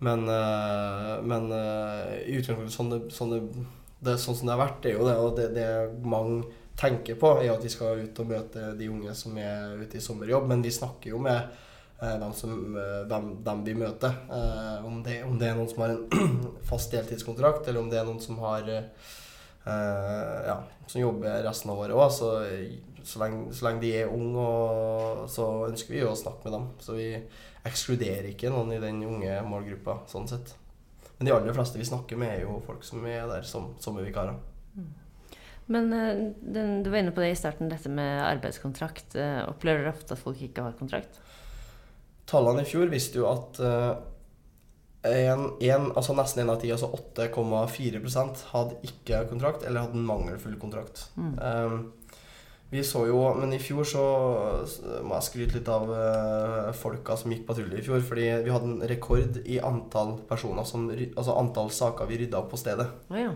[0.05, 3.67] men, eh, men eh, i utgangspunktet sånn, det, sånn, det,
[4.07, 5.69] det, sånn som det har vært, det er jo det, og det, det
[6.09, 6.41] mange
[6.79, 10.03] tenker på, er at vi skal ut og møte de unge som er ute i
[10.03, 11.41] sommerjobb, men vi snakker jo med
[11.99, 14.13] dem, som, dem, hvem, hvem vi møter.
[14.31, 16.37] Eh, om, det, om det er noen som har en
[16.69, 18.87] fast deltidskontrakt, eller om det er noen som har eh,
[19.65, 22.07] eh, ja, som jobber resten av året òg.
[22.15, 22.31] Så,
[23.03, 24.47] så, så lenge de er unge,
[25.31, 26.69] så ønsker vi jo å snakke med dem.
[26.85, 27.11] Så vi
[27.67, 30.55] ekskluderer ikke noen i den unge målgruppa, sånn sett.
[31.17, 34.39] Men de aller fleste vi snakker med, er jo folk som er der som sommervikarer.
[35.69, 39.13] Men eh, den, du var inne på det i starten, dette med arbeidskontrakt.
[39.19, 41.19] Eh, Opplever dere ofte at folk ikke har kontrakt?
[42.29, 43.91] Tallene i fjor viste jo at eh,
[45.29, 50.09] en, en, altså nesten én av ti, altså 8,4% hadde ikke kontrakt eller hadde en
[50.09, 51.05] mangelfull kontrakt.
[51.15, 51.33] Mm.
[51.39, 51.79] Um,
[52.69, 54.01] Vi så jo Men i fjor så
[55.01, 58.03] må jeg skryte litt av uh, folka som gikk patrulje i fjor.
[58.05, 62.51] Fordi vi hadde en rekord i antall personer som Altså antall saker vi rydda opp
[62.53, 62.85] på stedet.
[63.09, 63.31] Oh, ja.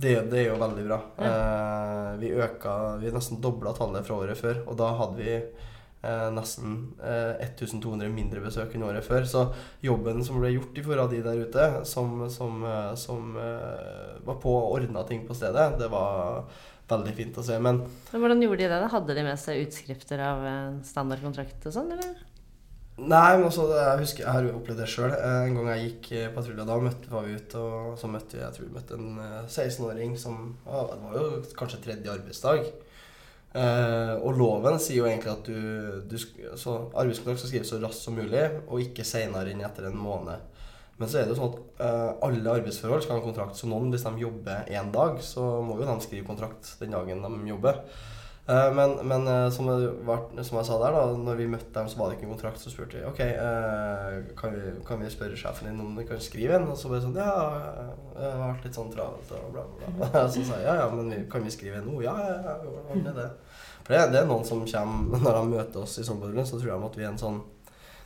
[0.00, 1.00] Det, det, er jo veldig bra.
[1.20, 1.32] Ja.
[1.32, 6.26] Eh, vi øka Vi nesten dobla tallet fra året før, og da hadde vi eh,
[6.34, 9.28] nesten 1200 mindre besøk enn året før.
[9.28, 9.46] Så
[9.84, 12.64] jobben som ble gjort i forhold av de der ute, som, som,
[12.96, 16.48] som var på og ordna ting på stedet, det var
[16.90, 17.60] veldig fint å se.
[17.62, 18.80] Men, men Hvordan gjorde de det?
[18.82, 18.90] da?
[18.90, 20.48] Hadde de med seg utskrifter av
[20.88, 22.18] standardkontrakt og sånn, eller?
[22.98, 25.14] Nei, men også, jeg husker, jeg har jo opplevd det sjøl.
[25.14, 28.56] En gang jeg gikk patrulje, da møtte, var vi ute, og så møtte vi jeg
[28.56, 32.68] tror vi møtte en 16-åring som ja, Det var jo kanskje tredje arbeidsdag.
[33.50, 38.04] Eh, og loven sier jo egentlig at du, du så arbeidskontrakt skal skrives så raskt
[38.04, 40.46] som mulig, og ikke seinere enn etter en måned.
[41.00, 43.56] Men så er det jo sånn at eh, alle arbeidsforhold skal ha kontrakt.
[43.56, 47.24] Så noen, hvis de jobber én dag, så må jo de skrive kontrakt den dagen
[47.24, 47.80] de jobber.
[48.50, 49.68] Uh, men, men uh, som,
[50.06, 52.32] var, som, jeg sa der, da når vi møtte dem, så var det ikke en
[52.32, 52.58] kontrakt.
[52.58, 53.20] Så spurte vi ok,
[54.40, 56.66] kan vi, kan, vi, spørre sjefen din om vi kan skrive en.
[56.72, 57.30] Og så det sånn Ja,
[58.16, 60.24] det har vært litt sånn travelt og bla, bla, bla.
[60.34, 62.00] Så sa jeg ja, ja, men vi, kan vi skrive en nå?
[62.02, 63.30] Ja, ja, ja, ordne det.
[63.84, 66.74] For det, det, er noen som kommer Når de møter oss i sommerpatruljen, så tror
[66.74, 67.42] de at vi er en sånn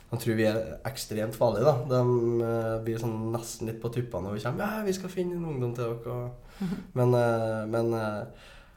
[0.05, 1.65] de tror vi er ekstremt farlige.
[1.65, 1.73] da.
[1.89, 4.61] De blir sånn nesten litt på tuppene når vi kommer.
[4.61, 6.29] 'Ja, vi skal finne en ungdom til dere.'
[6.97, 7.17] Men,
[7.73, 7.89] men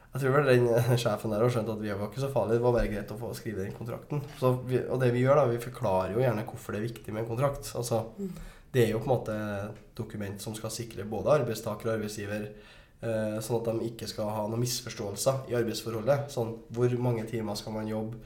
[0.09, 0.69] jeg tror vel den
[1.03, 2.57] sjefen der har skjønt at vi var ikke så farlige.
[2.57, 4.23] Det var bare greit å få skrive den kontrakten.
[4.71, 7.23] Vi, og det vi gjør, da, vi forklarer jo gjerne hvorfor det er viktig med
[7.25, 7.69] en kontrakt.
[7.77, 8.07] Altså,
[8.73, 9.37] det er jo på en måte
[9.99, 12.49] dokument som skal sikre både arbeidstaker og arbeidsgiver.
[13.45, 16.33] sånn at de ikke skal ha noen misforståelser i arbeidsforholdet.
[16.33, 18.19] Sånn hvor mange timer skal man jobbe?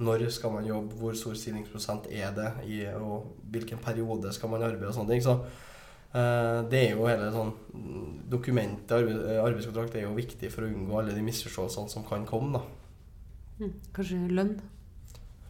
[0.00, 4.62] Når skal man jobbe, hvor stor stillingsprosent er det, i, og hvilken periode skal man
[4.62, 5.24] arbeide og sånne ting.
[5.24, 5.40] Så
[6.10, 7.52] det er jo hele sånn
[8.30, 12.58] Dokumentet arbeid, arbeidskontrakt er jo viktig for å unngå alle de misforståelsene som kan komme.
[12.58, 12.62] da.
[13.60, 14.54] Mm, kanskje lønn?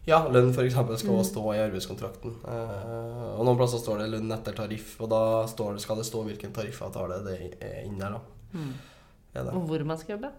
[0.08, 0.74] Ja, lønn f.eks.
[0.74, 1.26] skal mm.
[1.28, 2.36] stå i arbeidskontrakten.
[2.42, 6.24] Uh, og noen plasser står det lønn etter tariff, og da det, skal det stå
[6.26, 8.16] hvilken tariffavtale det er inni der.
[8.16, 8.56] da.
[8.56, 8.72] Mm.
[9.52, 10.32] Og hvor man skal jobbe?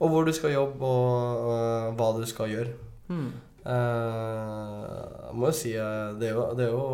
[0.00, 2.76] Og hvor du skal jobbe, og hva du skal gjøre.
[3.10, 3.30] Mm.
[3.64, 6.84] Jeg må jo si eh, det er jo, det er jo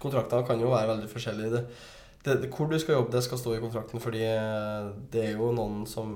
[0.00, 1.50] Kontraktene kan jo være veldig forskjellige.
[1.54, 1.62] Det,
[2.42, 5.52] det, hvor du skal jobbe, det skal stå i kontrakten, fordi eh, det er jo
[5.56, 6.08] noen som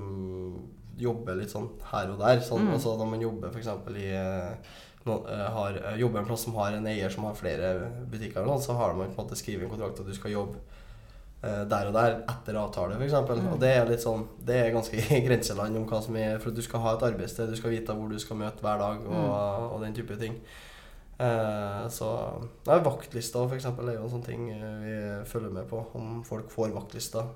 [0.99, 2.43] jobber litt sånn her og der.
[2.45, 2.75] Sånn, mm.
[2.77, 3.71] altså Når man jobber f.eks.
[3.99, 4.11] i
[5.05, 5.23] noen,
[5.57, 7.75] har, jobber en plass som har en eier som har flere
[8.11, 10.84] butikker, så har man på en måte skrevet en kontrakt at du skal jobbe Eh,
[11.71, 13.17] der og der etter avtale, f.eks.
[13.29, 13.49] Mm.
[13.53, 16.63] Og det er litt sånn Det er ganske grenseland om hva som er For du
[16.65, 19.67] skal ha et arbeidssted, du skal vite hvor du skal møte hver dag, og, mm.
[19.75, 20.39] og den type ting.
[21.19, 22.09] Eh, så
[22.67, 24.95] ja, Vaktlista for eksempel, er jo en sånn ting eh, vi
[25.31, 25.83] følger med på.
[25.99, 27.27] Om folk får vaktlista.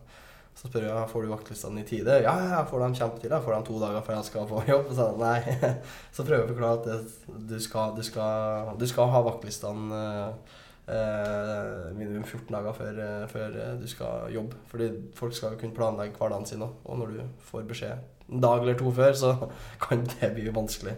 [0.59, 2.17] Så spør jeg får du vaktlistene i tide.
[2.25, 3.37] Ja, jeg får dem kjempetidlig.
[3.37, 4.89] Jeg får dem to dager før jeg skal få jobb.
[4.99, 5.37] Så, nei.
[6.17, 10.01] så prøver jeg å forklare at det, du, skal, du, skal, du, skal, ha vaktlistene
[10.03, 10.57] eh,
[10.89, 14.57] eh, minimum 14 dager før, eh, før, eh, du skal jobbe.
[14.71, 16.75] Fordi folk skal kunne planlegge hverdagen sin òg.
[16.85, 19.33] Og når du får beskjed en dag eller to før, så
[19.85, 20.97] kan det bli vanskelig.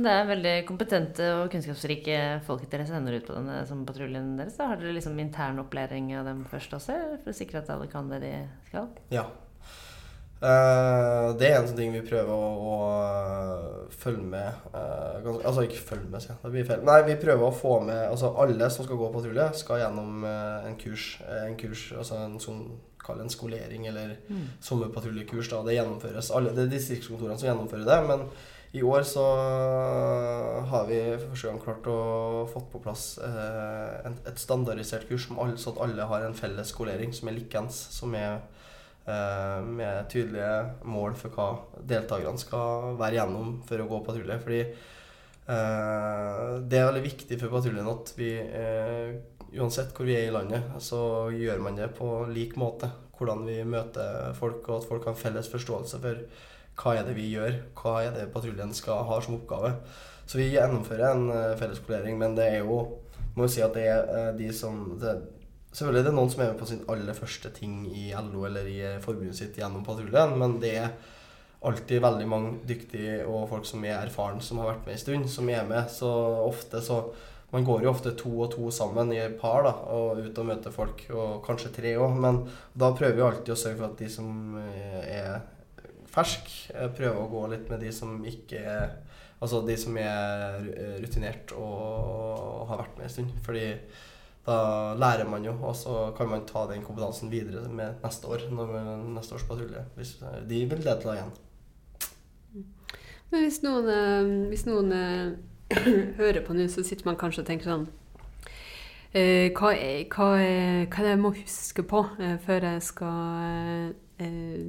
[0.00, 4.56] Det er veldig kompetente og kunnskapsrike folk dere sender ut på denne som patruljen deres.
[4.56, 4.70] Da.
[4.70, 8.08] Har dere liksom intern opplæring av dem først også, for å sikre at alle kan
[8.08, 8.32] det de
[8.70, 8.88] skal?
[9.12, 9.26] Ja,
[10.40, 15.42] Uh, det er en sånn ting vi prøver å, å uh, følge med uh, ganske,
[15.44, 16.84] Altså ikke følge med, sier det blir feil.
[16.88, 20.78] Nei, vi prøver å få med Altså alle som skal gå patrulje, skal gjennom en
[20.80, 21.10] kurs.
[21.42, 22.62] En kurs, altså en sånn
[23.00, 24.40] Kall en skolering eller mm.
[24.60, 25.48] sommerpatruljekurs.
[25.48, 26.28] da, Det gjennomføres.
[26.36, 27.96] Alle, det er distriktskontorene som gjennomfører det.
[28.10, 28.26] Men
[28.76, 29.24] i år så
[30.68, 31.96] har vi for første gang klart å
[32.52, 37.16] fått på plass et standardisert kurs som alle, så at alle har en felles skolering
[37.16, 37.80] som er likens.
[37.96, 41.48] Som er Eh, med tydelige mål for hva
[41.88, 44.38] deltakerne skal være gjennom for å gå patrulje.
[44.44, 49.16] Fordi eh, det er veldig viktig for patruljen at vi eh,
[49.56, 52.92] uansett hvor vi er i landet, så gjør man det på lik måte.
[53.16, 56.22] Hvordan vi møter folk, og at folk har felles forståelse for
[56.80, 59.74] hva er det vi gjør, hva er det patruljen skal ha som oppgave.
[60.24, 62.84] Så vi gjennomfører en felleskolering, men det er jo
[63.36, 65.18] må jo si at det er de som det,
[65.70, 68.66] Selvfølgelig det er noen som er med på sin aller første ting i LO eller
[68.66, 70.94] i forbundet sitt gjennom patruljen, men det er
[71.66, 75.28] alltid veldig mange dyktige og folk som er erfaren, som har vært med en stund,
[75.30, 75.90] som er med.
[75.92, 76.08] Så
[76.46, 77.04] ofte så
[77.50, 80.44] Man går jo ofte to og to sammen i et par da, og ut og
[80.46, 82.12] møter folk, og kanskje tre òg.
[82.22, 82.36] Men
[82.78, 84.54] da prøver vi alltid å sørge for at de som
[85.02, 85.40] er
[86.14, 88.92] ferske, prøver å gå litt med de som ikke er
[89.40, 90.66] Altså de som er
[91.00, 93.30] rutinert og har vært med en stund.
[93.46, 93.62] Fordi
[94.46, 94.56] da
[94.96, 98.74] lærer man jo, og så kan man ta den kompetansen videre med neste år, når
[99.14, 99.84] neste års patrulje.
[99.96, 100.16] Hvis
[100.48, 101.32] de vil delta igjen.
[103.30, 105.32] Men hvis noen, eh, hvis noen eh,
[106.20, 107.86] hører på nå, så sitter man kanskje og tenker sånn
[109.14, 112.82] eh, hva, er, hva, er, hva er det jeg må huske på eh, før jeg
[112.88, 114.66] skal eh,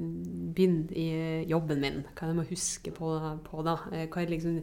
[0.54, 1.08] begynne i
[1.50, 2.00] jobben min?
[2.12, 3.12] Hva er det jeg må huske på,
[3.48, 3.76] på da?
[3.90, 4.60] Eh, hva er liksom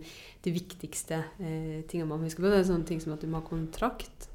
[0.47, 2.47] de viktigste eh, tingene man må huske på?
[2.47, 4.28] Det er sånne ting som at du må ha kontrakt.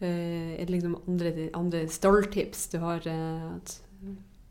[0.00, 3.04] Eh, er det liksom andre, andre stalltips du har?
[3.06, 3.76] eh, at,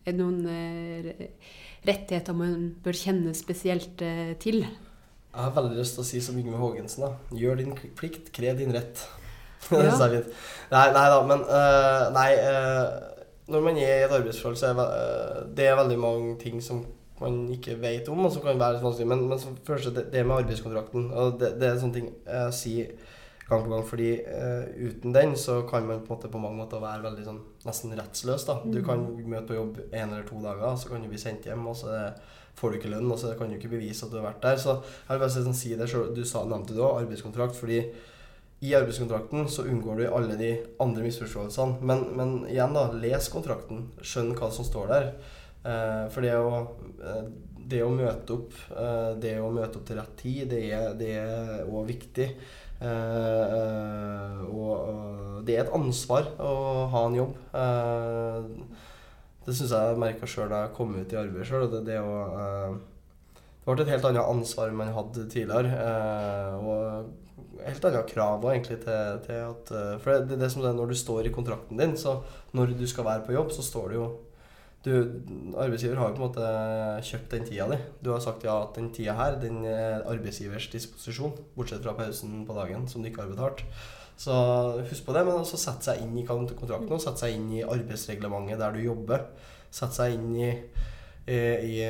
[0.06, 1.10] er det noen eh,
[1.88, 4.02] rettigheter man bør kjenne spesielt
[4.42, 4.64] til?
[4.64, 7.38] Jeg har veldig lyst til å si som Yngve Haagensen, da.
[7.38, 9.06] Gjør din plikt, krev din rett.
[9.76, 9.92] Ja.
[9.92, 12.30] Nei, nei da, men uh, Nei.
[12.40, 13.18] Uh,
[13.50, 16.86] når man er i et arbeidsforhold, så er øh, det er veldig mange ting som
[17.22, 19.08] man ikke vet om, og som kan være vanskelig.
[19.08, 22.54] Men, men som første, det, det med arbeidskontrakten og det, det er sånne ting jeg
[22.54, 22.92] sier
[23.50, 26.60] gang på gang, fordi uh, uten den så kan man på, en måte på mange
[26.62, 28.46] måter være veldig sånn nesten rettsløs.
[28.48, 28.60] da.
[28.66, 31.66] Du kan møte på jobb en eller to dager, så kan du bli sendt hjem,
[31.72, 31.98] og så
[32.60, 34.62] får du ikke lønn, og så kan du ikke bevise at du har vært der.
[34.62, 36.14] Så jeg vil bare si, sånn, si det selv.
[36.16, 37.58] Du sa, nevnte det òg, arbeidskontrakt.
[37.60, 37.84] fordi
[38.60, 40.50] i arbeidskontrakten så unngår du alle de
[40.84, 41.80] andre misforståelsene.
[41.80, 43.86] Men, men igjen, da, les kontrakten.
[44.04, 45.14] Skjønn hva som står der.
[45.64, 46.60] Eh, for det å,
[47.04, 47.24] eh,
[47.72, 51.14] det å møte opp, eh, det å møte opp til rett tid, det er, det
[51.68, 52.28] også viktig.
[52.80, 56.52] Eh, eh, og og det er et ansvar å
[56.92, 57.38] ha en jobb.
[57.56, 58.50] Eh,
[59.46, 61.70] det syns jeg jeg merka sjøl da jeg kom ut i arbeid sjøl.
[61.72, 62.76] Det, det, eh,
[63.64, 65.72] det ble et helt annet ansvar enn man hadde tidligere.
[65.80, 70.66] Eh, og helt annet krav egentlig til, til at eh, For det, det er som
[70.66, 72.20] det er når du står i kontrakten din, så
[72.58, 74.10] når du skal være på jobb, så står det jo
[74.86, 74.92] du,
[75.60, 76.50] Arbeidsgiver har jo på en måte
[77.04, 77.80] kjøpt den tida di.
[78.04, 82.46] Du har sagt ja at den tida her, den er arbeidsgivers disposisjon, bortsett fra pausen
[82.48, 83.66] på dagen som du ikke har betalt.
[84.20, 84.36] Så
[84.84, 87.64] husk på det, men også sette seg inn i kontrakten og sette seg inn i
[87.64, 89.28] arbeidsreglementet der du jobber.
[89.72, 90.54] Sette seg inn i
[91.30, 91.84] i,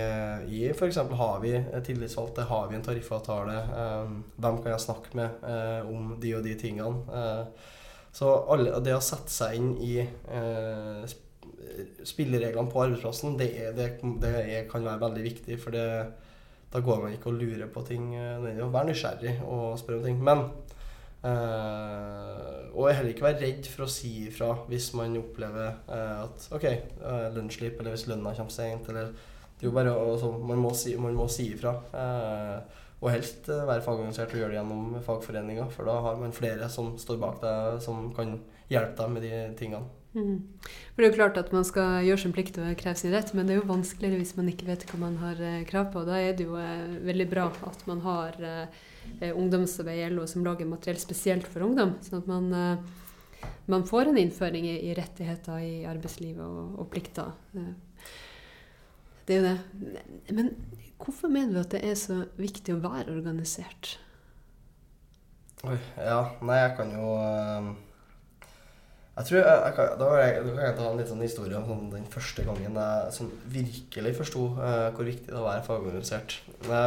[0.51, 0.97] i f.eks.
[1.15, 1.53] har vi
[1.85, 6.43] tillitsvalgte, har vi en tariffavtale, eh, hvem kan jeg snakke med eh, om de og
[6.43, 7.05] de tingene.
[7.15, 7.69] Eh,
[8.11, 11.05] så alle, det å sette seg inn i eh,
[12.07, 13.91] spillereglene på arbeidsplassen, det, er, det,
[14.21, 15.59] det er, kan være veldig viktig.
[15.61, 15.85] For det,
[16.73, 18.11] da går man ikke og lurer på ting.
[18.15, 20.19] Vær å være nysgjerrig og spørre om ting.
[20.23, 20.43] Men
[21.25, 26.49] eh, Og heller ikke være redd for å si ifra hvis man opplever eh, at
[26.55, 26.67] OK,
[27.01, 29.11] uh, lunsjslipp, eller hvis lønna kommer sent, eller
[29.59, 31.73] Det er jo bare altså, man, må si, man må si ifra.
[31.91, 36.35] eh, og helst eh, være fagorganisert og gjøre det gjennom fagforeninga, for da har man
[36.35, 38.35] flere som står bak deg, som kan
[38.71, 39.98] hjelpe deg med de tingene.
[40.13, 40.37] Mhm.
[40.65, 43.29] For det er jo klart at man skal gjøre sin plikt og kreve sin rett,
[43.37, 46.01] men det er jo vanskeligere hvis man ikke vet hva man har eh, krav på.
[46.07, 50.45] Da er det jo eh, veldig bra at man har eh, ungdomsarbeid i LO som
[50.45, 52.81] lager materiell spesielt for ungdom, sånn at man,
[53.69, 57.31] man får en innføring i, rettigheter i arbeidslivet og, og plikter.
[59.25, 60.03] Det er jo det.
[60.33, 60.53] Men
[60.97, 63.97] hvorfor mener du at det er så viktig å være organisert?
[65.67, 66.21] Oi, ja.
[66.45, 67.13] Nei, jeg kan jo
[69.19, 71.57] Jeg tror jeg, jeg kan, da, jeg, da kan jeg ta en litt sånn historie
[71.59, 75.49] om sånn, den første gangen jeg sånn, virkelig forsto eh, hvor viktig det var å
[75.49, 76.37] være fagorganisert.
[76.69, 76.83] Da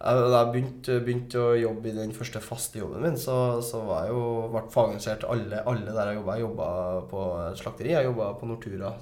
[0.00, 3.34] jeg begynte, begynte å jobbe i den første faste jobben min, så,
[3.64, 4.22] så var jeg jo,
[4.52, 6.36] ble fagorganisert alle, alle der jeg jobba.
[6.36, 6.68] Jeg jobba
[7.10, 7.24] på
[7.60, 8.94] slakteri, jeg jobba på Nortura.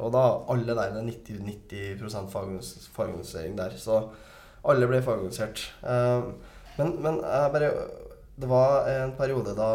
[0.00, 3.76] Og da alle der, det er 90, 90 fagorganis- fagorganisering der.
[3.80, 4.00] Så
[4.64, 5.66] alle ble fagorganisert.
[5.84, 6.32] Eh,
[6.80, 7.72] men, men jeg bare
[8.36, 9.70] Det var en periode da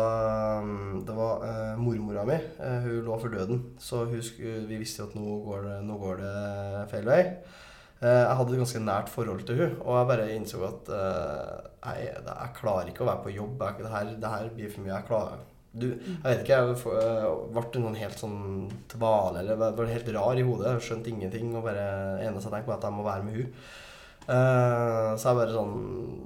[0.62, 3.64] mm, det var eh, mormora mi eh, Hun lå for døden.
[3.82, 6.36] Så husk, vi visste jo at nå går det, nå går det
[6.94, 7.22] feil vei.
[8.02, 11.58] Eh, jeg hadde et ganske nært forhold til hun, og jeg bare innså at eh,
[11.86, 13.66] jeg, jeg klarer ikke å være på jobb.
[13.66, 14.96] Jeg, det, her, det her blir for mye.
[14.96, 18.42] Jeg klarer du, jeg vet ikke, jeg eh, ble en sånn helt sånn
[18.92, 20.74] tvale, eller ble helt rar i hodet.
[20.74, 21.86] Jeg skjønte ingenting, og bare
[22.26, 23.54] eneste jeg tenkte på, at jeg må være med hun.
[24.32, 25.80] Eh, så jeg bare sånn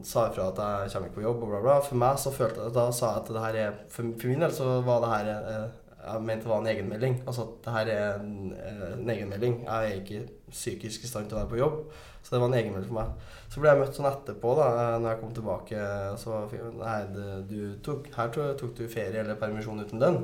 [0.05, 1.77] sa ifra at jeg kommer ikke på jobb, og bla, bla.
[1.81, 4.45] For meg så følte jeg Da sa jeg at det her er For, for min
[4.45, 5.63] del så var det her uh,
[6.03, 7.15] Jeg mente det var en egenmelding.
[7.25, 9.63] Altså at det her er en, uh, en egenmelding.
[9.65, 11.79] Jeg er ikke psykisk i stand til å være på jobb.
[12.21, 13.31] Så det var en egenmelding for meg.
[13.49, 15.87] Så ble jeg møtt sånn etterpå, da når jeg kom tilbake.
[16.21, 16.43] Så
[16.77, 20.21] Nei, det, du tok, her tok, tok du ferie eller permisjon uten lønn.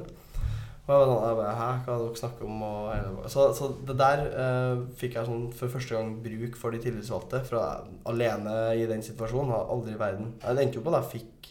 [0.92, 2.64] Og jeg var sånn, jeg bare, Hæ, hva er dere snakker om?
[2.68, 6.82] Og, så, så det der eh, fikk jeg sånn for første gang bruk for de
[6.84, 7.39] tillitsvalgte.
[7.48, 11.12] For alene i den situasjonen har aldri i verden Jeg endte jo på at jeg
[11.14, 11.50] fikk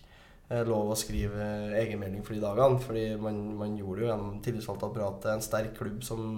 [0.50, 1.46] eh, lov å skrive
[1.78, 2.82] egenmelding for de dagene.
[2.84, 5.30] Fordi man, man gjorde det jo gjennom tillitsvalgtapparatet.
[5.32, 6.28] En sterk klubb som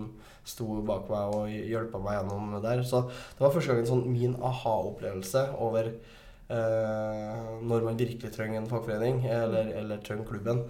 [0.47, 2.87] sto bak meg og hjelpa meg gjennom der.
[2.87, 8.71] Så det var første gangen sånn min aha-opplevelse over eh, når man virkelig trenger en
[8.71, 10.63] fagforening, eller, eller trenger klubben.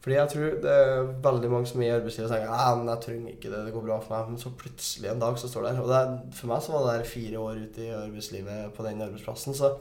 [0.00, 3.34] Fordi jeg tror det er veldig mange som i arbeidslivet og tenker at jeg trenger
[3.34, 4.30] ikke det, det går bra for meg.
[4.30, 5.82] Men så plutselig en dag så står det der.
[5.82, 9.04] Og det for meg så var det der fire år ute i arbeidslivet på den
[9.04, 9.56] arbeidsplassen.
[9.58, 9.74] Så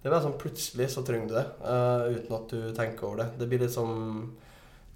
[0.00, 3.22] det er bare sånn plutselig så trenger du det, uh, uten at du tenker over
[3.24, 3.28] det.
[3.40, 3.92] Det blir litt som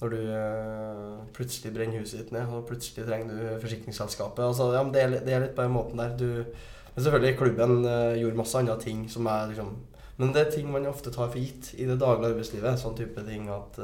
[0.01, 4.45] når du uh, plutselig brenner huset ditt ned, og plutselig trenger du forsikringsselskapet.
[4.47, 6.14] Altså, ja, det, er, det, er, litt på den måten der.
[6.16, 6.47] Du,
[6.95, 9.74] men selvfølgelig, klubben uh, gjorde masse andre ting som er liksom
[10.20, 12.81] Men det er ting man ofte tar for gitt i det daglige arbeidslivet.
[12.81, 13.78] Sånn type ting at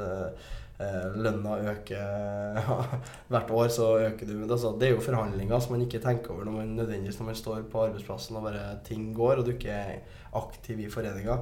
[0.77, 2.59] lønna øker
[3.33, 4.35] hvert år, så øker du.
[4.45, 7.39] Altså, det er jo forhandlinger som man ikke tenker over når man nødvendigvis når man
[7.39, 9.97] står på arbeidsplassen og bare ting går, og du ikke er
[10.37, 11.39] aktiv i foreninga.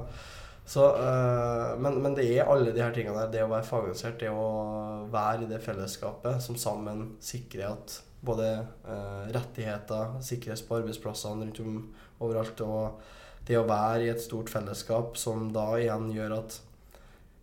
[0.66, 3.30] Så, øh, men, men, det er alle de her tingene der.
[3.30, 8.48] Det å være fagorganisert, det å være i det fellesskapet som sammen sikrer at både
[8.88, 11.76] øh, rettigheter sikres på arbeidsplassene rundt om
[12.18, 16.58] overalt, og det å være i et stort fellesskap som da igjen gjør at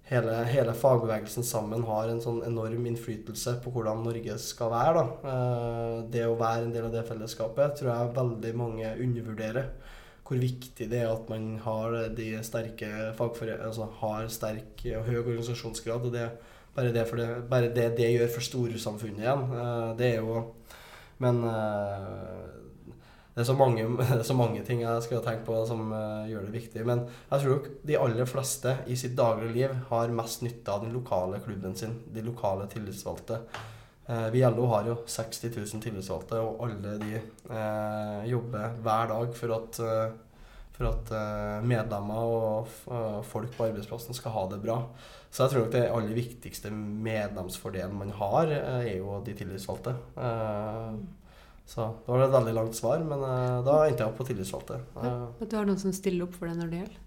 [0.09, 4.93] hele, hele, fagbevegelsen sammen har en sånn enorm innflytelse på hvordan Norge skal være.
[4.99, 5.33] Da.
[5.33, 9.69] Eh, det å være en del av det fellesskapet tror jeg veldig mange undervurderer.
[10.23, 12.89] Hvor viktig det er at man har de sterke
[13.19, 16.07] altså har sterk og høy organisasjonsgrad.
[16.07, 16.29] og det,
[16.75, 20.51] bare, det det, bare det det gjør for storsamfunnet igjen, eh, det er jo
[21.23, 22.62] Men eh,
[23.33, 23.83] det er så mange,
[24.29, 26.83] så mange ting jeg skal tenke på som uh, gjør det viktig.
[26.85, 30.83] Men jeg tror nok de aller fleste i sitt daglige liv har mest nytte av
[30.85, 31.97] den lokale klubben sin.
[32.13, 33.39] De lokale tillitsvalgte.
[34.05, 39.09] Uh, vi i LO har jo 60 000 tillitsvalgte, og alle de uh, jobber hver
[39.15, 39.81] dag for at,
[40.77, 41.11] for at
[41.65, 44.77] medlemmer og folk på arbeidsplassen skal ha det bra.
[45.33, 49.95] Så jeg tror nok det aller viktigste medlemsfordelen man har, er jo de tillitsvalgte.
[51.65, 54.81] Så det var et veldig langt svar, men uh, da endte jeg opp på tillitsvalgte.
[54.97, 56.99] Uh, at du har noen som stiller opp for deg når det gjelder?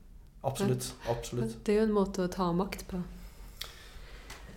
[0.46, 0.88] Absolutt.
[1.10, 1.54] absolutt.
[1.66, 3.02] Det er jo en måte å ta makt på.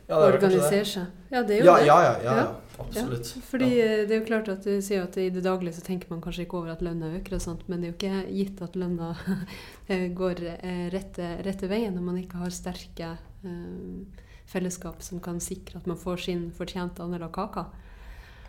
[0.10, 1.10] Ja, Organisere seg.
[1.30, 1.86] Ja, det er jo ja, det.
[1.86, 2.78] Ja, ja, ja, ja.
[2.82, 3.32] absolutt.
[3.36, 5.84] Ja, fordi eh, det er jo klart at du sier at i det daglige så
[5.86, 8.24] tenker man kanskje ikke over at lønna øker og sånt, men det er jo ikke
[8.40, 9.12] gitt at lønna
[10.22, 10.42] går
[10.96, 13.12] rette, rette, veien når man ikke har sterke
[13.44, 14.08] um,
[14.50, 17.68] fellesskap som kan sikre at man får sin fortjente andel av kaka.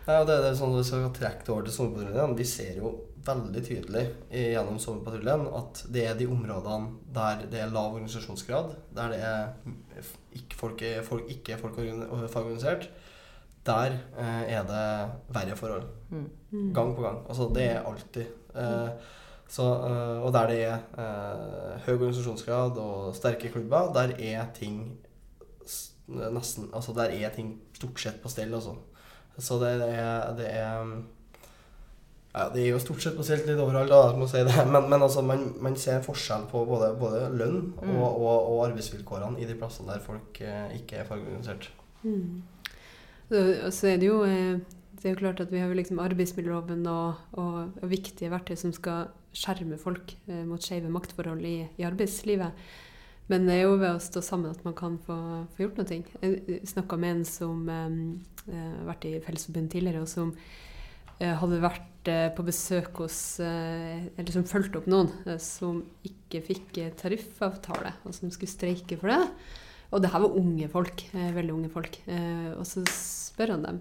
[0.07, 2.35] Ja, det, det er sånn at Vi skal trekke det over til sommerpatruljen.
[2.39, 7.73] Vi ser jo veldig tydelig gjennom sommerpatruljen at det er de områdene der det er
[7.73, 10.01] lav organisasjonsgrad, der det er
[10.39, 12.89] ikke folk, folk ikke folk fagorganisert,
[13.65, 14.85] der eh, er det
[15.35, 15.83] verre forhold.
[16.09, 16.29] Mm.
[16.51, 16.73] mm.
[16.73, 17.19] Gang på gang.
[17.29, 18.25] Altså, det er alltid.
[18.55, 18.89] Eh,
[19.47, 24.97] så, eh, og der det er eh, høy organisasjonsgrad og sterke klubber, der er ting
[26.07, 28.75] nesten Altså, der er ting stort sett på stell, altså.
[29.37, 30.91] Så det, det, er, det er
[32.31, 34.55] ja, Det er jo stort sett spesielt litt overalt, da, må si det.
[34.71, 37.95] Men, men altså, man, man, ser forskjell på både, både lønn mm.
[37.95, 41.71] og, og, og, arbeidsvilkårene i de plassene der folk eh, ikke er fagorganisert.
[42.03, 42.43] Mm.
[43.31, 44.59] Så, er det jo eh,
[45.01, 48.57] det er jo klart at vi har jo liksom arbeidsmiljøloven og, og, og, viktige verktøy
[48.59, 52.53] som skal skjerme folk eh, mot skeive maktforhold i, i, arbeidslivet.
[53.29, 55.15] Men det er jo ved å stå sammen at man kan få,
[55.53, 55.99] få gjort noe.
[56.21, 58.01] Jeg snakka med en som um,
[58.49, 64.31] uh, vært i Fellesforbundet tidligere, og som uh, hadde vært uh, på besøk hos Eller
[64.33, 65.11] som fulgte opp noen
[65.41, 69.21] som ikke fikk tariffavtale, og som skulle streike for det.
[69.91, 71.03] Og det her var unge folk.
[71.11, 71.97] veldig unge folk.
[72.55, 73.79] og så spør han dem,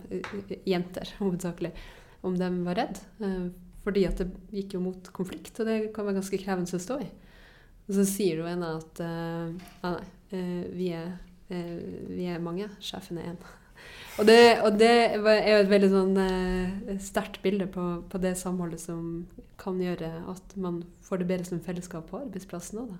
[0.67, 1.71] jenter hovedsakelig,
[2.27, 2.99] om de var redd.
[3.85, 6.99] fordi at det gikk jo mot konflikt, og det kan være ganske krevende å stå
[7.05, 7.07] i.
[7.91, 9.51] Og så sier du en at uh,
[9.83, 9.97] nei,
[10.31, 11.09] uh, vi, er,
[11.51, 13.41] uh, vi, er, mange, sjefen er én.
[14.21, 16.19] Og det, og det, er jo et veldig sånn
[17.01, 19.23] sterkt bilde på, på, det samholdet som
[19.57, 22.99] kan gjøre at man får det bedre som fellesskap på arbeidsplassen òg, da.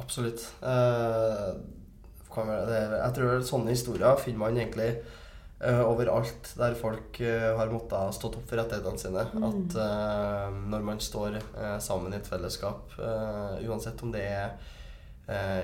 [0.00, 0.46] Absolutt.
[2.38, 4.88] jeg tror sånne historier finner man egentlig
[5.62, 9.24] overalt der folk uh, har måttet stått opp for rettighetene sine.
[9.32, 9.44] Mm.
[9.48, 11.38] At uh, når man står
[11.82, 12.96] sammen i et fellesskap,
[13.64, 14.54] uansett om det er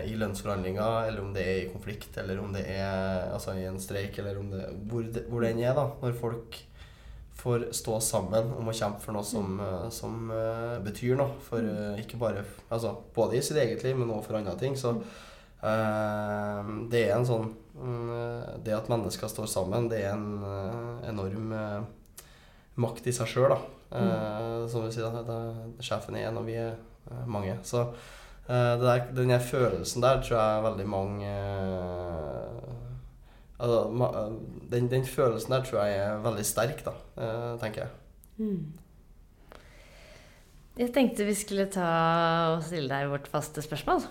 [0.08, 3.76] i lønnsforhandlinger, eller om det er i konflikt, eller om det er altså, i en
[3.82, 6.56] streik, eller om det, hvor, det, hvor den er, da, når folk
[7.36, 9.90] får stå sammen om å kjempe for noe som, mm.
[9.92, 10.32] som
[10.86, 11.66] betyr noe, for
[12.00, 14.96] ikke bare altså, både i sitt eget liv, men også for andre ting, så
[15.60, 17.69] det er en sånn Mm,
[18.64, 22.24] det at mennesker står sammen, det er en eh, enorm eh,
[22.80, 23.60] makt i seg sjøl, da.
[23.90, 24.08] Mm.
[24.08, 25.38] Eh, som vi sier, da,
[25.82, 26.74] sjefen er en, og vi er
[27.30, 27.56] mange.
[27.66, 27.88] Så
[28.50, 31.28] der, den der følelsen der tror jeg veldig mange
[33.62, 33.84] altså,
[34.72, 36.96] den, den, følelsen der tror jeg er veldig sterk, da,
[37.62, 37.92] tenker jeg.
[38.42, 39.60] Mm.
[40.80, 41.92] Jeg tenkte vi skulle ta
[42.56, 44.02] og stille deg vårt faste spørsmål.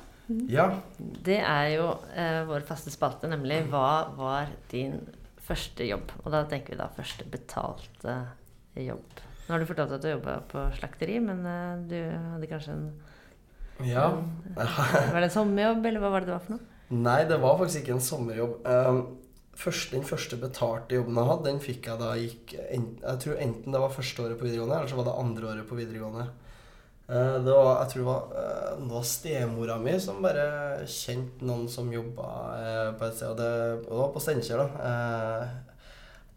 [0.52, 0.68] Ja.
[0.98, 5.00] Det er jo eh, vår faste spalte, nemlig hva var din
[5.42, 6.14] første jobb?
[6.24, 8.18] Og da tenker vi da første betalte
[8.78, 9.24] jobb.
[9.48, 12.00] Nå har du fortalt at du jobba på slakteri, men eh, du
[12.36, 12.90] hadde kanskje en
[13.88, 14.10] ja.
[14.60, 16.76] Var det en sommerjobb, eller hva var det det var for noe?
[16.90, 18.56] Nei, det var faktisk ikke en sommerjobb.
[18.66, 19.02] Um,
[19.60, 23.42] først, den første betalte jobben jeg hadde, den fikk jeg da jeg gikk Jeg tror
[23.46, 26.28] enten det var første året på videregående, eller så var det andre året på videregående.
[27.10, 30.44] Uh, det var, jeg tror det var, uh, det var stemora mi som bare
[30.86, 33.32] kjente noen som jobba uh, på et sted.
[33.32, 33.48] Og det,
[33.80, 34.68] og det var på Steinkjer, da.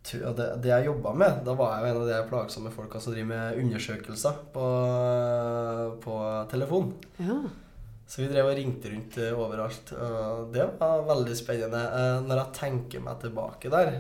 [0.03, 3.13] Det, det, jeg jobba med, da var jeg jo en av de plagsomme folka som
[3.15, 4.65] driver med undersøkelser på,
[6.03, 6.17] på
[6.51, 6.89] telefon.
[7.21, 7.37] Ja.
[8.11, 9.93] Så vi drev og ringte rundt overalt.
[9.95, 11.85] Og det var veldig spennende.
[12.27, 13.95] Når jeg tenker meg tilbake der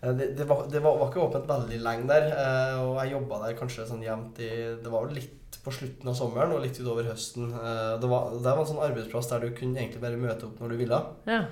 [0.00, 2.30] det, det, var, det var, var, ikke åpent veldig lenge der.
[2.80, 6.54] og jeg jobba der kanskje sånn jevnt i Det var litt på slutten av sommeren
[6.56, 7.50] og litt utover høsten.
[7.52, 10.72] det, var, det var en sånn arbeidsplass der du kunne egentlig bare møte opp når
[10.72, 11.00] du ville.
[11.28, 11.42] Ja.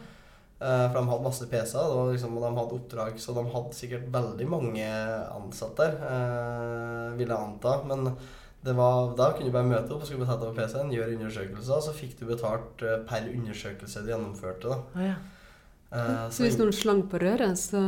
[0.59, 4.49] for de hadde masse PC-er, liksom, og de hadde oppdrag, så de hadde sikkert veldig
[4.49, 4.88] mange
[5.34, 7.76] ansatte der, vil jeg anta.
[7.90, 8.14] Men
[8.62, 11.94] var, da kunne du bare møte opp og skulle betale over PC-en, gjøre undersøkelser, så
[11.94, 14.72] fikk du betalt per undersøkelse du gjennomførte.
[14.72, 14.78] da.
[14.94, 15.18] Oh, ja.
[15.92, 17.82] uh, så, så, hvis noen slang på røret, så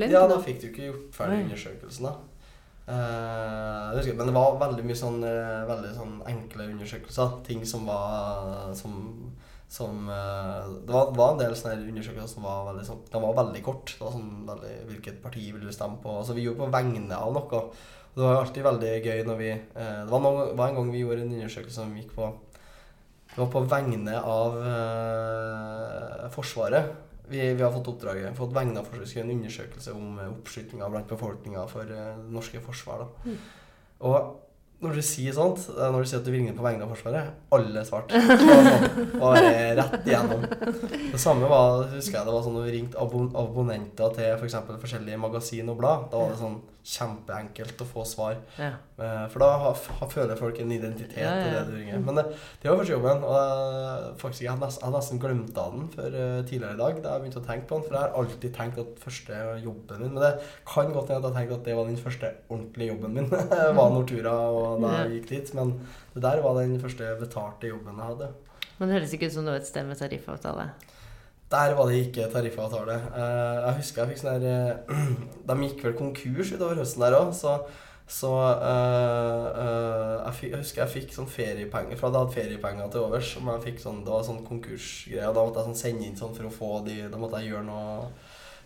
[0.00, 2.08] ble det Ja, da fikk du ikke gjort ferdig undersøkelsen.
[2.08, 2.16] da.
[2.90, 7.36] Uh, men det var veldig mye sånn, veldig sånn enkle undersøkelser.
[7.46, 8.96] Ting som var som,
[9.70, 13.62] som Det var, var, en del sånne undersøkelser som var veldig sånn De var veldig
[13.62, 13.94] kort.
[13.94, 16.16] Det var sånn veldig, Hvilket parti vil du stemme på?
[16.18, 17.62] Altså, vi gjorde på vegne av noe.
[18.10, 21.28] Det var alltid veldig gøy når vi Det var, noen, var, en gang vi gjorde
[21.28, 22.32] en undersøkelse som gikk på
[23.30, 24.58] Det var på vegne av
[26.34, 27.09] Forsvaret.
[27.30, 31.10] Vi, vi, har fått oppdraget fått vegne av Forsvaret, en undersøkelse om eh, oppskytinga blant
[31.10, 33.26] befolkninga for eh, det norske forsvaret.
[33.26, 33.36] Mm.
[34.10, 34.16] Og
[34.80, 36.94] når du sier sånt, eh, når du sier at du vil ringe på vegne av
[36.94, 38.20] Forsvaret, alle svarte.
[39.20, 39.36] Og
[39.80, 40.46] rett igjennom.
[41.12, 44.56] Det samme var, husker jeg det var sånn når vi ringte abon abonnenter til f.eks.
[44.64, 46.08] For forskjellige magasin og blad.
[46.10, 48.38] Da var det sånn kjempeenkelt å få svar.
[48.56, 48.70] Ja.
[49.00, 51.46] Eh, for da har, har, føler folk en identitet ja, ja.
[51.46, 52.00] i det du ringer.
[52.04, 52.24] Men det,
[52.62, 53.24] det var første jobben.
[53.26, 57.00] Og jeg, faktisk, jeg hadde nesten, nesten glemt av den før uh, tidligere i dag.
[57.04, 57.86] Da jeg begynte å tenke på den.
[57.86, 60.32] For jeg har alltid tenkt at første jobben min Men det
[60.68, 63.32] kan godt hende at jeg tenkte at det var den første ordentlige jobben min.
[63.80, 65.56] var Nortura og da jeg gikk dit.
[65.58, 65.74] Men
[66.14, 68.32] det der var den første betalte jobben jeg hadde.
[68.80, 70.70] Men det høres ikke ut som det var et sted med tariffavtale?
[71.50, 72.94] Der var det ikke tariffavtale.
[73.10, 75.14] Uh, jeg husker jeg fikk sånn der uh,
[75.48, 77.56] De gikk vel konkurs utover høsten der òg, så,
[78.06, 83.08] så uh, jeg, fikk, jeg, husker jeg fikk sånn feriepenger For jeg hadde feriepenger til
[83.08, 83.32] overs.
[83.34, 85.34] Som jeg fikk sånn, det var sånn konkursgreier.
[85.34, 87.66] Da måtte jeg sånn sende inn sånn for å få de Da måtte jeg gjøre
[87.66, 88.12] noe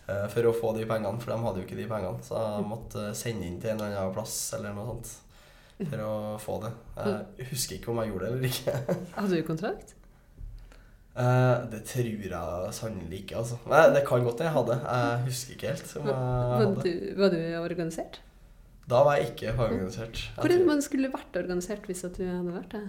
[0.04, 2.20] for å få de pengene, for de hadde jo ikke de pengene.
[2.20, 5.14] Så jeg måtte sende inn til en eller annen plass eller noe sånt
[5.88, 6.12] for å
[6.44, 6.76] få det.
[7.00, 8.98] Jeg husker ikke om jeg gjorde det eller ikke.
[9.16, 9.96] Hadde du kontrakt?
[11.14, 13.60] Uh, det tror jeg sannelig ikke, altså.
[13.70, 14.78] Nei, det kan godt jeg hadde.
[14.82, 15.96] Jeg husker ikke helt.
[16.02, 18.20] Var du, var, du, organisert?
[18.90, 20.24] Da var jeg ikke organisert.
[20.34, 22.84] Hvor er det man skulle vært organisert hvis du hadde vært det?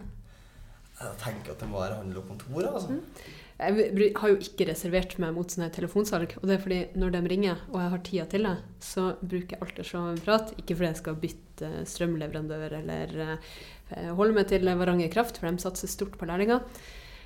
[0.96, 2.66] Jeg tenker at det må være handel og kontor.
[2.72, 2.98] altså.
[2.98, 3.32] Mm.
[3.56, 6.34] Jeg har jo ikke reservert meg mot sånne telefonsalg.
[6.42, 9.56] Og det er fordi når de ringer, og jeg har tida til det, så bruker
[9.56, 10.54] jeg alltid å se en prat.
[10.58, 15.64] Ikke fordi jeg skal bytte strømleverandør eller uh, holde meg til Varanger Kraft, for de
[15.64, 16.66] satser stort på lærlinger.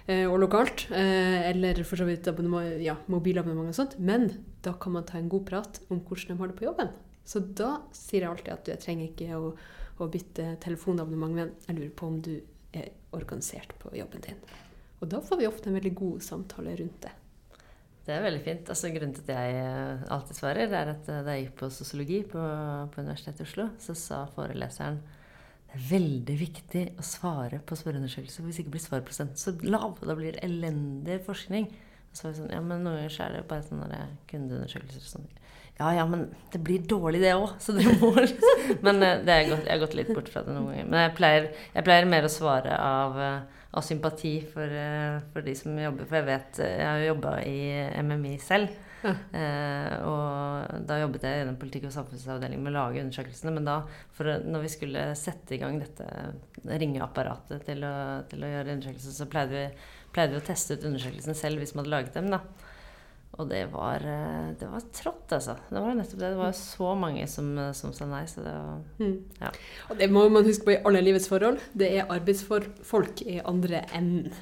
[0.09, 0.87] Eh, og lokalt.
[0.89, 2.27] Eh, eller for så vidt
[2.81, 3.99] ja, mobilabonnement og sånt.
[3.99, 4.29] Men
[4.65, 6.89] da kan man ta en god prat om hvordan de har det på jobben.
[7.23, 9.51] Så da sier jeg alltid at jeg trenger ikke å,
[10.01, 12.33] å bytte telefonabonnement, men jeg lurer på om du
[12.73, 14.39] er organisert på jobben din.
[14.99, 17.13] Og da får vi ofte en veldig god samtale rundt det.
[18.07, 18.71] Det er veldig fint.
[18.73, 22.23] Altså, grunnen til at jeg eh, alltid svarer, er at da jeg gikk på sosiologi
[22.25, 22.41] på,
[22.89, 24.97] på Universitetet i Oslo, så sa foreleseren
[25.69, 28.45] det er veldig viktig å svare på spørreundersøkelser.
[28.47, 29.99] Hvis ikke blir svarprosenten så lav.
[30.01, 31.67] Da blir det elendig forskning.
[32.09, 33.99] Så var det sånn, ja, men Noen ganger er det bare sånne
[34.31, 35.03] kundeundersøkelser.
[35.05, 35.27] Sånn.
[35.77, 37.53] Ja, ja, men det blir dårlig, det òg.
[37.61, 38.09] Så dere må
[38.85, 40.89] Men eh, det er gått, jeg har gått litt bort fra det noen ganger.
[40.89, 41.47] Men jeg pleier,
[41.77, 46.09] jeg pleier mer å svare av, eh, av sympati for, eh, for, de som jobber.
[46.09, 47.59] For jeg vet Jeg har jo jobba i
[48.01, 48.73] MMI selv.
[49.03, 49.15] Ja.
[49.39, 53.53] Eh, og da jobbet jeg i den politikk- og samfunnsavdelingen med å lage undersøkelsene.
[53.55, 53.77] Men da,
[54.15, 56.07] for, når vi skulle sette i gang dette
[56.67, 57.93] ringeapparatet til å,
[58.29, 59.63] til å gjøre undersøkelser, så pleide vi,
[60.15, 62.29] pleide vi, å teste ut undersøkelsene selv hvis vi hadde laget dem.
[62.33, 62.43] da.
[63.39, 65.55] Og det var, eh, det var trått, altså.
[65.69, 66.33] Det var nettopp det.
[66.33, 68.25] Det var så mange som, som sa nei.
[68.27, 69.17] Så det var mm.
[69.39, 69.51] ja.
[69.87, 71.61] Og det må man huske på i alle livets forhold.
[71.71, 74.33] Det er arbeidsfolk i andre enden.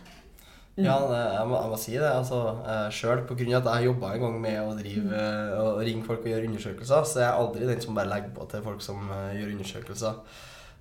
[0.77, 2.09] Ja, jeg må, jeg må, si det.
[2.09, 3.47] altså uh, Sjøl pga.
[3.57, 5.23] at jeg jobba en gang med å drive
[5.61, 8.45] og ringe folk og gjøre undersøkelser, så jeg er aldri den som bare legger på
[8.51, 10.21] til folk som uh, gjør undersøkelser.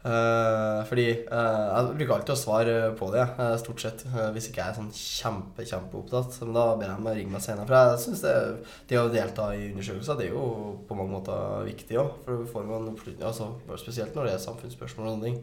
[0.06, 4.04] Eh, fordi eh, jeg bruker alltid å svare på det, eh, stort sett.
[4.06, 6.36] eh, hvis ikke jeg er sånn kjempe, kjempeopptatt.
[6.44, 7.66] Men da ber jeg dem ringe meg senere.
[7.66, 8.34] For jeg synes det,
[8.92, 10.44] det å delta i undersøkelser det er jo
[10.86, 12.12] på mange måter viktig òg.
[12.26, 13.50] For får man oppslut- altså,
[13.82, 15.42] Spesielt når det er samfunnsspørsmål og sånne ting.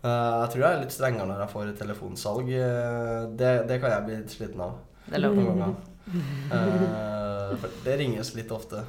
[0.00, 2.52] Eh, jeg tror jeg er litt strengere når jeg får telefonsalg.
[2.56, 4.78] Eh, det, det kan jeg bli litt sliten av.
[5.10, 5.20] Det.
[5.26, 5.74] Noen ganger.
[6.10, 8.84] Eh, for det ringes litt ofte.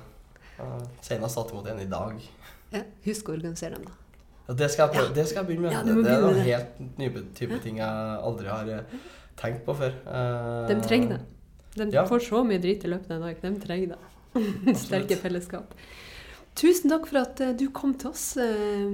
[0.61, 2.19] Uh, senest satt imot en i dag.
[2.71, 3.95] Ja, husk å organisere dem, da.
[4.47, 5.73] Ja, det, skal jeg prøve, det skal jeg begynne med.
[5.73, 8.69] Ja, må det, det er noen helt nye type ting jeg aldri har
[9.41, 9.95] tenkt på før.
[10.05, 11.21] Eh, De trenger det.
[11.79, 12.03] De Ja.
[12.05, 13.41] får så mye drit i løpet av en dag.
[13.41, 14.75] De trenger det.
[14.85, 15.73] Sterke fellesskap.
[16.59, 18.25] Tusen takk for at eh, du kom til oss.
[18.37, 18.91] Eh,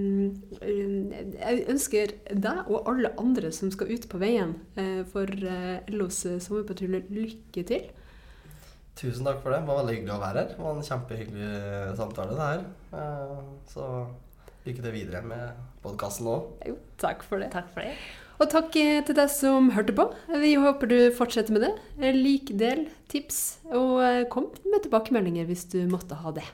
[0.62, 6.22] Jeg ønsker deg og alle andre som skal ut på veien eh, for eh, LOs
[6.46, 7.88] sommerpatrulje, lykke til.
[8.98, 9.60] Tusen takk for det.
[9.64, 10.54] Det var veldig hyggelig å være her.
[10.54, 12.64] Det var en kjempehyggelig eh, samtale, det her.
[13.02, 13.42] Eh,
[13.74, 13.90] Så
[14.68, 16.38] lykke til videre med podkasten nå.
[16.70, 17.50] Jo, takk for det.
[17.54, 17.98] Takk for det.
[18.38, 20.08] Og takk eh, til deg som hørte på.
[20.46, 21.74] Vi håper du fortsetter med det.
[21.98, 23.42] Eh, Lik, del, tips,
[23.74, 26.46] og eh, kom med tilbakemeldinger hvis du måtte ha det.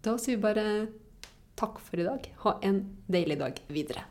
[0.00, 0.64] Da sier vi bare
[1.60, 2.24] takk for i dag.
[2.44, 2.80] Ha en
[3.12, 4.06] deilig dag videre.